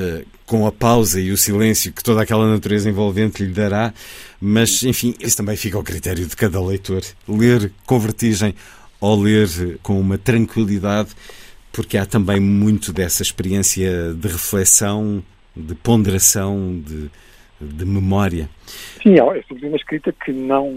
com 0.47 0.67
a 0.67 0.73
pausa 0.73 1.21
e 1.21 1.31
o 1.31 1.37
silêncio 1.37 1.93
que 1.93 2.03
toda 2.03 2.23
aquela 2.23 2.51
natureza 2.51 2.89
envolvente 2.89 3.45
lhe 3.45 3.53
dará, 3.53 3.95
mas 4.41 4.83
enfim, 4.83 5.15
isso 5.21 5.37
também 5.37 5.57
fica 5.57 5.77
ao 5.77 5.83
critério 5.83 6.27
de 6.27 6.37
cada 6.37 6.61
leitor. 6.61 7.03
Ler 7.29 7.73
com 7.87 7.99
vertigem 7.99 8.55
ou 9.05 9.21
ler 9.21 9.79
com 9.83 10.01
uma 10.01 10.17
tranquilidade, 10.17 11.11
porque 11.71 11.99
há 11.99 12.07
também 12.07 12.41
muito 12.41 12.91
dessa 12.91 13.23
experiência 13.23 14.15
de 14.15 14.29
reflexão, 14.29 15.23
de 15.55 15.75
ponderação, 15.75 16.81
de, 16.83 17.11
de 17.61 17.85
memória. 17.85 18.49
Sim, 19.03 19.13
é 19.13 19.19
sobretudo 19.19 19.67
uma 19.67 19.77
escrita 19.77 20.11
que 20.11 20.33
não 20.33 20.73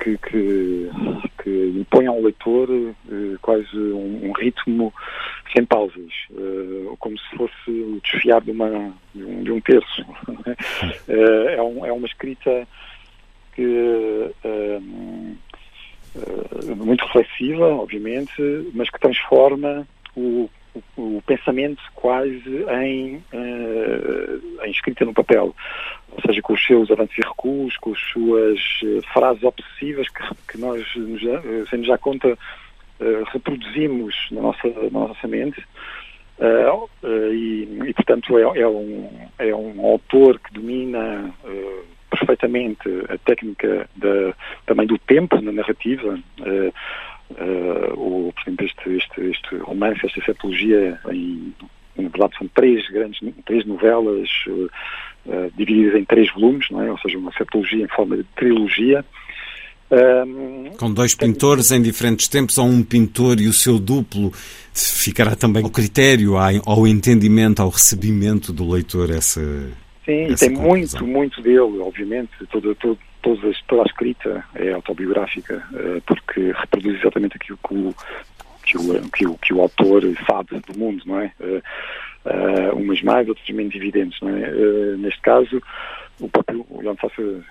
que, 0.00 0.18
que, 0.18 0.90
que 1.40 1.72
impõe 1.76 2.06
ao 2.08 2.20
leitor 2.20 2.68
uh, 2.68 3.38
quase 3.40 3.76
um, 3.76 4.28
um, 4.28 4.32
ritmo 4.32 4.92
sem 5.54 5.64
pausas, 5.64 6.12
uh, 6.32 6.96
como 6.98 7.16
se 7.16 7.36
fosse 7.36 7.70
o 7.70 8.00
desfiar 8.02 8.40
de, 8.40 8.50
uma, 8.50 8.92
de, 9.14 9.22
um, 9.22 9.44
de 9.44 9.52
um 9.52 9.60
terço. 9.60 10.02
uh, 10.02 10.44
é, 11.48 11.62
um, 11.62 11.86
é, 11.86 11.92
uma 11.92 12.08
escrita 12.08 12.66
que 13.54 13.62
muito 16.76 17.04
reflexiva, 17.06 17.66
obviamente, 17.66 18.32
mas 18.74 18.90
que 18.90 18.98
transforma 19.00 19.86
o, 20.14 20.48
o, 20.74 21.16
o 21.16 21.22
pensamento 21.26 21.82
quase 21.94 22.64
em, 22.82 23.22
em 24.64 24.70
escrita 24.70 25.04
no 25.04 25.14
papel 25.14 25.54
ou 26.16 26.22
seja, 26.22 26.40
com 26.40 26.54
os 26.54 26.66
seus 26.66 26.90
avanços 26.90 27.16
e 27.18 27.20
recuos, 27.20 27.76
com 27.76 27.92
as 27.92 28.00
suas 28.12 28.58
uh, 28.82 29.02
frases 29.12 29.42
obsessivas 29.42 30.08
que, 30.08 30.22
que 30.48 30.58
nós, 30.58 30.80
uh, 30.96 31.68
sem 31.68 31.80
nos 31.80 31.88
dar 31.88 31.98
conta, 31.98 32.32
uh, 32.32 33.24
reproduzimos 33.32 34.14
na 34.30 34.40
nossa, 34.40 34.68
na 34.68 35.08
nossa 35.08 35.28
mente. 35.28 35.62
E, 37.32 37.68
e, 37.86 37.94
portanto, 37.94 38.36
é, 38.38 38.60
é, 38.60 38.68
um, 38.68 39.08
é 39.38 39.54
um 39.54 39.86
autor 39.86 40.38
que 40.38 40.52
domina 40.52 41.32
perfeitamente 42.26 42.88
a 43.08 43.18
técnica 43.18 43.88
da, 43.96 44.34
também 44.66 44.86
do 44.86 44.98
tempo 44.98 45.40
na 45.40 45.52
narrativa. 45.52 46.18
Uh, 46.40 46.72
o, 47.94 48.32
por 48.32 48.42
exemplo, 48.42 48.66
este, 48.66 48.90
este, 48.96 49.20
este 49.20 49.56
romance, 49.56 50.00
esta 50.04 50.24
sepologia, 50.24 50.98
em, 51.10 51.52
na 51.96 52.08
verdade 52.08 52.36
são 52.38 52.46
três 52.48 52.88
grandes, 52.88 53.20
três 53.44 53.64
novelas 53.64 54.28
uh, 54.46 54.70
uh, 55.26 55.52
divididas 55.56 56.00
em 56.00 56.04
três 56.04 56.32
volumes, 56.32 56.70
não 56.70 56.82
é? 56.82 56.90
ou 56.90 56.98
seja, 56.98 57.18
uma 57.18 57.32
septologia 57.32 57.84
em 57.84 57.88
forma 57.88 58.16
de 58.16 58.24
trilogia. 58.36 59.04
Um, 59.90 60.70
Com 60.78 60.92
dois 60.92 61.14
pintores 61.14 61.70
em 61.70 61.80
diferentes 61.80 62.28
tempos, 62.28 62.58
ou 62.58 62.66
um 62.66 62.82
pintor 62.82 63.40
e 63.40 63.46
o 63.46 63.52
seu 63.52 63.78
duplo, 63.78 64.32
ficará 64.74 65.36
também 65.36 65.62
ao 65.62 65.70
critério, 65.70 66.34
ao 66.36 66.86
entendimento, 66.86 67.60
ao 67.60 67.68
recebimento 67.68 68.52
do 68.52 68.68
leitor 68.68 69.10
essa. 69.10 69.40
Sim, 70.06 70.28
e 70.30 70.36
tem 70.36 70.54
conclusão. 70.54 71.00
muito, 71.04 71.06
muito 71.06 71.42
dele, 71.42 71.80
obviamente, 71.80 72.30
toda, 72.48 72.74
toda, 72.76 72.96
toda, 73.20 73.52
toda 73.66 73.82
a 73.82 73.86
escrita 73.86 74.44
é 74.54 74.72
autobiográfica, 74.72 75.62
uh, 75.72 76.00
porque 76.06 76.52
reproduz 76.52 76.98
exatamente 77.00 77.36
aquilo 77.36 77.58
que 77.58 77.74
o, 77.74 77.94
que 78.64 78.78
o, 78.78 79.10
que 79.10 79.26
o, 79.26 79.34
que 79.38 79.52
o 79.52 79.60
autor 79.60 80.02
sabe 80.24 80.60
do 80.60 80.78
mundo, 80.78 81.02
não 81.04 81.20
é? 81.20 81.32
Uh, 82.26 82.74
umas 82.76 83.00
mais, 83.02 83.28
outras 83.28 83.48
menos 83.50 83.72
evidentes, 83.74 84.20
é? 84.22 84.26
Uh, 84.26 84.98
neste 84.98 85.20
caso, 85.20 85.62
o 86.18 86.28
próprio 86.28 86.66
Leon 86.80 86.96
Sassa 87.00 87.22
uh, 87.22 87.44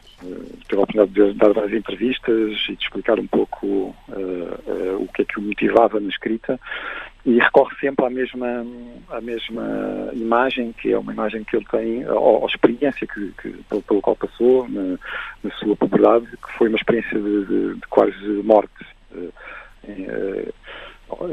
teve 0.68 0.82
a 0.82 0.84
oportunidade 0.84 1.14
de 1.14 1.34
dar 1.40 1.54
várias 1.54 1.74
entrevistas 1.74 2.52
e 2.68 2.76
de 2.76 2.84
explicar 2.84 3.18
um 3.18 3.28
pouco 3.28 3.96
o 5.00 5.08
que 5.14 5.22
é 5.22 5.26
que 5.26 5.40
o 5.40 5.42
motivava 5.42 6.00
na 6.00 6.10
escrita 6.10 6.60
e 7.26 7.40
recorre 7.40 7.74
sempre 7.80 8.06
à 8.06 8.10
mesma, 8.10 8.66
à 9.10 9.22
mesma 9.22 10.10
imagem, 10.14 10.74
que 10.74 10.92
é 10.92 10.98
uma 10.98 11.14
imagem 11.14 11.44
que 11.46 11.56
ele 11.56 11.66
tem, 11.72 12.06
ou, 12.10 12.42
ou 12.42 12.48
experiência 12.48 13.08
que, 13.08 13.32
que, 13.42 13.50
pelo, 13.70 13.82
pelo 13.82 14.02
qual 14.02 14.16
passou 14.18 14.68
na, 14.68 14.98
na 15.44 15.52
sua 15.58 15.76
puberdade, 15.76 16.28
que 16.28 16.58
foi 16.58 16.68
uma 16.68 16.78
experiência 16.78 17.18
de, 17.18 17.46
de, 17.46 17.76
de 17.76 17.88
quase 17.90 18.28
morte. 18.44 18.86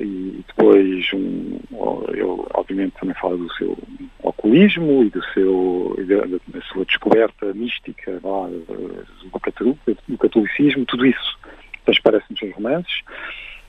E 0.01 0.45
depois 0.47 1.13
um, 1.15 1.59
ele 2.09 2.23
obviamente 2.55 2.95
também 2.99 3.15
fala 3.17 3.37
do 3.37 3.53
seu 3.55 3.77
oculismo 4.23 5.05
e 5.05 5.11
do 5.11 5.23
seu 5.33 5.97
da, 6.07 6.61
sua 6.63 6.85
descoberta 6.85 7.53
mística 7.55 8.21
lá, 8.23 8.49
do, 8.49 9.07
do 10.09 10.19
catolicismo, 10.19 10.85
tudo 10.87 11.07
isso. 11.07 11.39
Transparece 11.85 12.27
nos 12.31 12.39
seus 12.39 12.55
romances, 12.55 13.01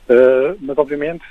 uh, 0.09 0.57
mas 0.59 0.77
obviamente 0.77 1.25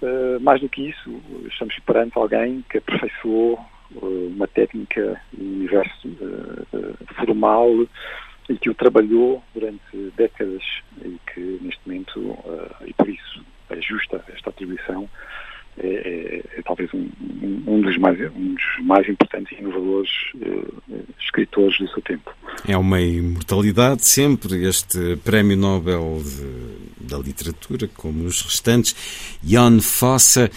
uh, 0.00 0.40
mais 0.40 0.60
do 0.60 0.68
que 0.68 0.88
isso 0.88 1.20
estamos 1.50 1.78
perante 1.80 2.16
alguém 2.16 2.64
que 2.70 2.78
aperfeiçoou 2.78 3.60
uh, 3.96 4.28
uma 4.28 4.46
técnica 4.46 5.20
e 5.36 5.42
um 5.42 5.54
universo 5.56 6.08
formal 7.16 7.68
e 8.48 8.56
que 8.56 8.70
o 8.70 8.74
trabalhou 8.74 9.42
durante 9.54 10.12
décadas 10.16 10.62
e 11.04 11.18
que 11.32 11.58
neste 11.60 11.80
momento, 11.86 12.36
e 12.86 12.92
por 12.94 13.08
isso 13.08 13.51
é 13.72 13.80
justa 13.80 14.22
esta 14.32 14.50
atribuição, 14.50 15.08
é, 15.78 15.86
é, 15.86 16.58
é 16.58 16.62
talvez 16.62 16.92
um, 16.92 17.08
um, 17.66 17.80
dos 17.80 17.96
mais, 17.96 18.20
um 18.34 18.54
dos 18.54 18.64
mais 18.82 19.08
importantes 19.08 19.56
e 19.56 19.60
inovadores 19.60 20.10
uh, 20.34 21.04
escritores 21.18 21.78
do 21.78 21.88
seu 21.88 22.02
tempo. 22.02 22.30
É 22.68 22.76
uma 22.76 23.00
imortalidade 23.00 24.04
sempre, 24.04 24.66
este 24.66 25.16
Prémio 25.24 25.56
Nobel 25.56 26.20
de, 26.22 27.06
da 27.08 27.18
Literatura, 27.18 27.88
como 27.88 28.24
os 28.24 28.42
restantes. 28.42 29.38
Jan 29.42 29.80
Fossa 29.80 30.50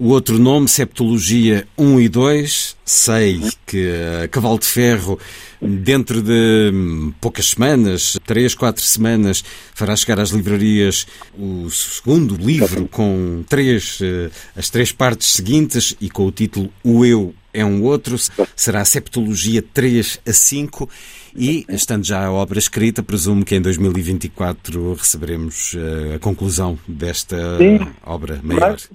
o 0.00 0.08
outro 0.08 0.38
nome, 0.38 0.66
Septologia 0.66 1.68
1 1.76 2.00
e 2.00 2.08
2, 2.08 2.76
sei 2.86 3.38
que 3.66 3.92
a 4.24 4.28
Cavalo 4.28 4.58
de 4.58 4.64
Ferro, 4.64 5.18
dentro 5.60 6.22
de 6.22 6.70
hum, 6.72 7.12
poucas 7.20 7.50
semanas, 7.50 8.18
três, 8.24 8.54
quatro 8.54 8.82
semanas, 8.82 9.44
fará 9.74 9.94
chegar 9.94 10.18
às 10.18 10.30
livrarias 10.30 11.06
o 11.38 11.68
segundo 11.68 12.34
livro 12.34 12.88
com 12.88 13.44
três, 13.46 13.98
eh, 14.00 14.30
as 14.56 14.70
três 14.70 14.90
partes 14.90 15.32
seguintes 15.32 15.94
e 16.00 16.08
com 16.08 16.24
o 16.24 16.32
título 16.32 16.72
O 16.82 17.04
Eu 17.04 17.34
é 17.52 17.62
um 17.62 17.82
outro, 17.82 18.16
será 18.56 18.82
Septologia 18.86 19.62
3 19.62 20.18
a 20.26 20.32
5 20.32 20.88
e, 21.36 21.66
estando 21.68 22.06
já 22.06 22.24
a 22.24 22.32
obra 22.32 22.58
escrita, 22.58 23.02
presumo 23.02 23.44
que 23.44 23.54
em 23.54 23.60
2024 23.60 24.94
receberemos 24.94 25.76
eh, 25.76 26.14
a 26.14 26.18
conclusão 26.18 26.78
desta 26.88 27.58
Sim, 27.58 27.86
obra 28.02 28.40
maior. 28.42 28.70
Mas 28.70 28.88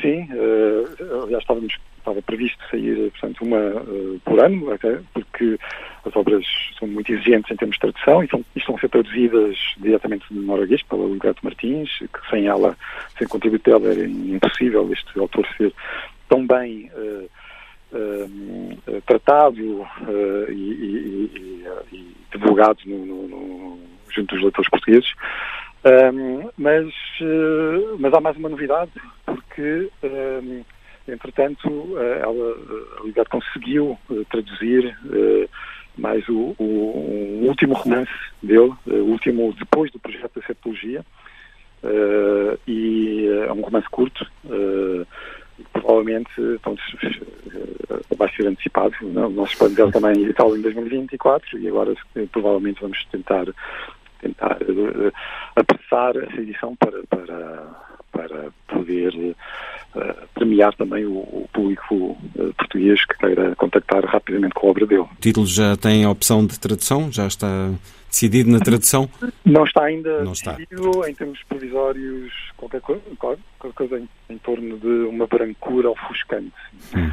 Sim, 0.00 0.28
uh, 0.32 1.30
já 1.30 1.38
estávamos, 1.38 1.74
estava 1.98 2.20
previsto 2.22 2.58
sair, 2.68 3.10
portanto, 3.12 3.44
uma 3.44 3.58
uh, 3.58 4.20
por 4.24 4.40
ano, 4.40 4.66
porque, 5.14 5.58
as 6.04 6.16
obras 6.16 6.44
são 6.78 6.88
muito 6.88 7.12
exigentes 7.12 7.50
em 7.50 7.56
termos 7.56 7.76
de 7.76 7.80
tradução 7.80 8.24
e, 8.24 8.28
são, 8.28 8.40
e 8.56 8.58
estão 8.58 8.74
a 8.74 8.80
ser 8.80 8.88
traduzidas 8.88 9.56
diretamente 9.78 10.24
do 10.32 10.42
norueguês 10.42 10.82
pela 10.82 11.06
Ligato 11.06 11.44
Martins, 11.44 11.90
que 11.98 12.30
sem 12.30 12.46
ela, 12.46 12.76
sem 13.16 13.28
contributo 13.28 13.70
dela, 13.70 13.92
era 13.92 14.04
impossível 14.04 14.90
este 14.92 15.18
autor 15.18 15.46
ser 15.56 15.72
tão 16.28 16.46
bem 16.46 16.90
uh, 16.94 17.30
uh, 17.92 19.02
tratado 19.06 19.82
uh, 19.82 20.50
e, 20.50 20.52
e, 20.52 21.64
e, 21.92 22.16
divulgado 22.32 22.78
no, 22.86 23.06
no, 23.06 23.28
no, 23.28 23.78
junto 24.10 24.34
dos 24.34 24.42
leitores 24.42 24.70
portugueses. 24.70 25.12
Um, 25.84 26.50
mas, 26.58 26.92
mas 28.00 28.12
há 28.12 28.20
mais 28.20 28.36
uma 28.36 28.48
novidade, 28.48 28.90
porque 29.34 29.90
um, 30.02 30.64
entretanto 31.06 31.98
ela, 31.98 32.56
a 33.00 33.04
Ligato 33.04 33.30
conseguiu 33.30 33.98
traduzir 34.30 34.96
mais 35.96 36.26
o, 36.28 36.54
o, 36.58 36.64
o, 36.64 37.46
último 37.46 37.74
romance 37.74 38.12
dele, 38.42 38.72
o 38.86 39.10
último 39.10 39.52
depois 39.58 39.90
do 39.90 39.98
projeto 39.98 40.40
da 40.40 40.46
Septologia, 40.46 41.04
e 42.66 43.26
é 43.46 43.52
um 43.52 43.62
romance 43.62 43.88
curto, 43.88 44.26
provavelmente 45.72 46.30
então, 46.38 46.76
vai 48.16 48.30
ser 48.34 48.46
antecipado. 48.46 48.94
Nós 49.02 49.50
esperamos 49.50 49.92
também 49.92 50.22
editá-lo 50.22 50.56
em 50.56 50.62
2024 50.62 51.58
e 51.58 51.68
agora 51.68 51.94
provavelmente 52.32 52.80
vamos 52.80 53.04
tentar 53.06 53.46
tentar 54.20 54.58
apressar 55.56 56.16
essa 56.16 56.40
edição 56.40 56.74
para, 56.76 57.02
para, 57.04 57.87
para 58.18 58.50
poder 58.66 59.14
uh, 59.14 60.28
premiar 60.34 60.74
também 60.74 61.04
o, 61.04 61.18
o 61.18 61.48
público 61.52 61.94
uh, 61.94 62.52
português 62.58 63.04
que 63.04 63.16
queira 63.16 63.54
contactar 63.54 64.04
rapidamente 64.04 64.54
com 64.54 64.66
a 64.66 64.70
obra 64.70 64.86
dele. 64.86 65.02
O 65.02 65.20
título 65.20 65.46
já 65.46 65.76
tem 65.76 66.04
a 66.04 66.10
opção 66.10 66.44
de 66.44 66.58
tradução? 66.58 67.12
Já 67.12 67.28
está 67.28 67.70
decidido 68.10 68.50
na 68.50 68.58
tradução? 68.58 69.08
Não 69.44 69.62
está 69.62 69.84
ainda 69.84 70.24
Não 70.24 70.32
decidido 70.32 70.90
está. 70.90 71.10
em 71.10 71.14
termos 71.14 71.38
provisórios, 71.44 72.32
qualquer, 72.56 72.80
coisa, 72.80 73.02
qualquer 73.16 73.72
coisa 73.74 73.98
em, 74.00 74.08
em 74.28 74.38
torno 74.38 74.78
de 74.78 75.08
uma 75.08 75.28
brancura 75.28 75.90
ofuscante. 75.90 76.52
Hum. 76.96 77.12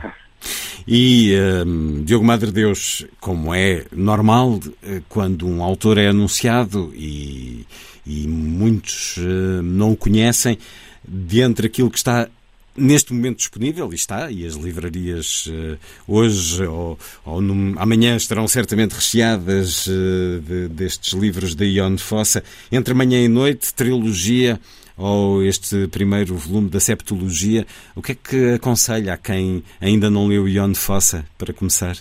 E 0.88 1.36
um, 1.65 2.04
Diogo 2.04 2.26
Madre 2.26 2.52
Deus, 2.52 3.06
como 3.20 3.54
é 3.54 3.86
normal, 3.91 4.60
eh, 4.84 5.02
quando 5.10 5.48
um 5.48 5.63
autor 5.63 5.98
é 5.98 6.08
anunciado 6.08 6.91
e, 6.94 7.65
e 8.06 8.28
muitos 8.28 9.18
uh, 9.18 9.63
não 9.63 9.94
o 9.94 9.98
conhecem, 9.98 10.60
de 11.08 11.44
aquilo 11.65 11.89
que 11.89 11.98
está 11.98 12.28
neste 12.76 13.13
momento 13.13 13.38
disponível, 13.38 13.91
e 13.91 13.96
está, 13.96 14.30
e 14.30 14.46
as 14.46 14.56
livrarias 14.56 15.48
uh, 15.48 15.78
hoje 16.08 16.65
ou, 16.65 17.00
ou 17.26 17.41
no, 17.41 17.80
amanhã 17.80 18.15
estarão 18.15 18.48
certamente 18.48 18.94
recheadas 18.94 19.88
uh, 19.88 20.41
de, 20.41 20.68
destes 20.68 21.13
livros 21.13 21.56
de 21.56 21.65
Ion 21.65 21.98
Fossa. 21.98 22.44
Entre 22.72 22.94
amanhã 22.94 23.24
e 23.24 23.28
noite, 23.28 23.74
trilogia 23.74 24.60
ou 24.98 25.44
este 25.44 25.88
primeiro 25.88 26.36
volume 26.36 26.70
da 26.70 26.80
Septologia, 26.80 27.65
o 27.96 28.02
que 28.02 28.13
é 28.13 28.15
que 28.15 28.54
aconselha 28.54 29.13
a 29.13 29.18
quem 29.18 29.63
ainda 29.80 30.10
não 30.10 30.28
leu 30.28 30.48
Ion 30.48 30.74
Fossa 30.74 31.26
para 31.38 31.54
começar? 31.54 31.96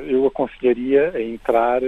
Eu 0.00 0.26
aconselharia 0.26 1.10
a 1.14 1.22
entrar 1.22 1.80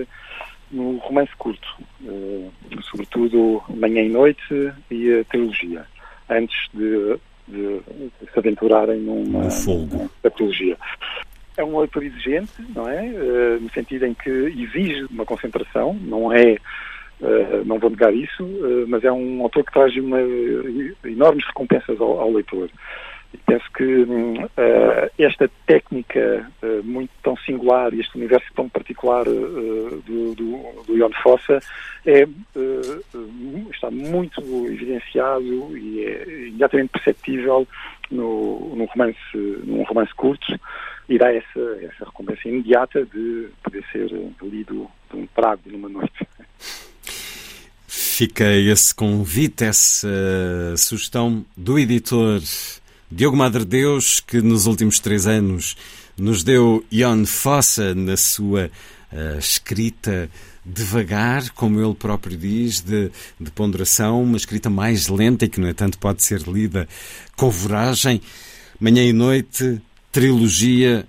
no 0.71 0.99
romance 0.99 1.33
curto, 1.37 1.67
uh, 2.03 2.53
sobretudo 2.91 3.63
Manhã 3.69 4.03
e 4.03 4.09
Noite 4.09 4.73
e 4.91 5.21
a 5.21 5.25
trilogia, 5.25 5.85
antes 6.31 6.57
de 6.73 7.19
de, 7.51 7.81
se 8.33 8.39
aventurarem 8.39 9.01
numa, 9.01 9.49
numa 9.49 10.11
patologia. 10.23 10.77
É 11.57 11.65
um 11.65 11.79
leitor 11.79 12.03
exigente, 12.03 12.53
não 12.75 12.89
é? 12.89 13.03
Uh, 13.03 13.61
no 13.61 13.71
sentido 13.71 14.07
em 14.07 14.15
que 14.15 14.31
exige 14.31 15.05
uma 15.11 15.27
concentração, 15.27 15.95
não 15.95 16.33
é 16.33 16.57
Uh, 17.21 17.63
não 17.67 17.79
vou 17.79 17.91
negar 17.91 18.15
isso, 18.15 18.43
uh, 18.43 18.87
mas 18.89 19.05
é 19.05 19.13
um 19.13 19.43
autor 19.43 19.63
que 19.63 19.73
traz 19.73 19.95
uma, 19.95 20.19
enormes 21.05 21.45
recompensas 21.49 22.01
ao, 22.01 22.19
ao 22.19 22.33
leitor. 22.33 22.71
Penso 23.47 23.65
que 23.73 23.85
uh, 23.85 25.11
esta 25.19 25.49
técnica 25.67 26.51
uh, 26.63 26.83
muito 26.83 27.11
tão 27.23 27.37
singular 27.37 27.95
e 27.95 28.01
este 28.01 28.17
universo 28.17 28.47
tão 28.55 28.69
particular 28.69 29.27
uh, 29.29 30.03
do, 30.05 30.35
do, 30.35 30.85
do 30.85 30.97
Ion 30.97 31.11
Fossa 31.23 31.61
é, 32.05 32.27
está 33.73 33.91
muito 33.91 34.41
evidenciado 34.67 35.77
e 35.77 36.05
é 36.05 36.25
imediatamente 36.49 36.91
perceptível 36.91 37.69
no, 38.11 38.85
romance, 38.87 39.19
num 39.65 39.83
romance 39.85 40.15
curto 40.15 40.59
e 41.09 41.19
dá 41.19 41.33
essa, 41.33 41.61
essa 41.83 42.05
recompensa 42.07 42.49
imediata 42.49 43.05
de 43.05 43.49
poder 43.63 43.85
ser 43.93 44.11
lido 44.43 44.89
de 45.11 45.17
um 45.17 45.27
trago 45.27 45.63
numa 45.67 45.89
noite. 45.89 46.27
Fica 47.87 48.45
esse 48.45 48.95
convite, 48.95 49.65
essa 49.65 50.77
sugestão 50.77 51.45
do 51.57 51.79
editor 51.79 52.41
Diogo 53.13 53.37
Madre 53.37 53.65
Deus, 53.65 54.21
que 54.21 54.41
nos 54.41 54.67
últimos 54.67 55.01
três 55.01 55.27
anos 55.27 55.77
nos 56.17 56.45
deu 56.45 56.85
Ion 56.93 57.27
Fossa 57.27 57.93
na 57.93 58.17
sua 58.17 58.71
uh, 59.13 59.37
escrita 59.37 60.31
devagar, 60.65 61.51
como 61.51 61.83
ele 61.83 61.95
próprio 61.95 62.37
diz, 62.37 62.81
de, 62.81 63.11
de, 63.41 63.51
ponderação, 63.51 64.23
uma 64.23 64.37
escrita 64.37 64.71
mais 64.71 65.09
lenta 65.09 65.45
e 65.45 65.49
que, 65.49 65.59
no 65.59 65.69
entanto, 65.69 65.99
pode 65.99 66.23
ser 66.23 66.43
lida 66.43 66.89
com 67.35 67.51
voragem. 67.51 68.23
Manhã 68.79 69.03
e 69.03 69.13
noite, 69.13 69.83
trilogia 70.13 71.05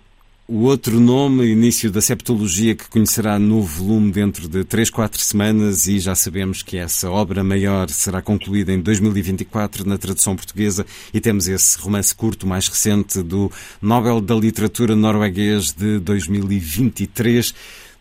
o 0.48 0.64
outro 0.64 1.00
nome, 1.00 1.46
início 1.46 1.90
da 1.90 2.02
septologia, 2.02 2.76
que 2.76 2.90
conhecerá 2.90 3.40
novo 3.40 3.86
volume 3.86 4.12
dentro 4.12 4.50
de 4.50 4.64
3, 4.66 4.90
4 4.90 5.20
semanas 5.22 5.88
e 5.88 6.00
já 6.00 6.14
sabemos 6.14 6.62
que 6.62 6.78
essa 6.78 7.10
obra 7.10 7.44
maior 7.44 7.90
será 7.90 8.22
concluída 8.22 8.74
em 8.74 8.82
2024 8.82 9.88
na 9.88 9.98
tradução 9.98 10.36
portuguesa 10.36 10.86
e 11.14 11.22
temos 11.22 11.48
esse 11.48 11.80
romance 11.80 12.14
curto 12.14 12.46
mais 12.46 12.68
recente 12.68 13.24
do 13.24 13.52
Nobel 13.82 14.20
da 14.20 14.36
Literatura 14.36 14.96
norueguês 14.96 15.72
de 15.72 16.00
2023. 16.00 17.54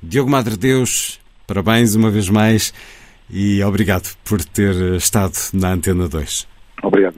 Diogo 0.03 0.31
Madre 0.31 0.57
Deus, 0.57 1.21
parabéns 1.47 1.95
uma 1.95 2.11
vez 2.11 2.29
mais 2.29 2.75
e 3.31 3.63
obrigado 3.63 4.17
por 4.25 4.45
ter 4.45 4.75
estado 4.97 5.35
na 5.53 5.73
Antena 5.73 6.09
2. 6.09 6.49
Obrigado, 6.83 7.10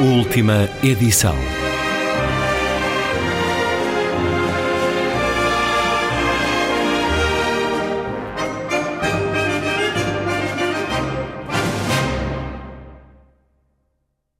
Última 0.00 0.68
edição. 0.82 1.65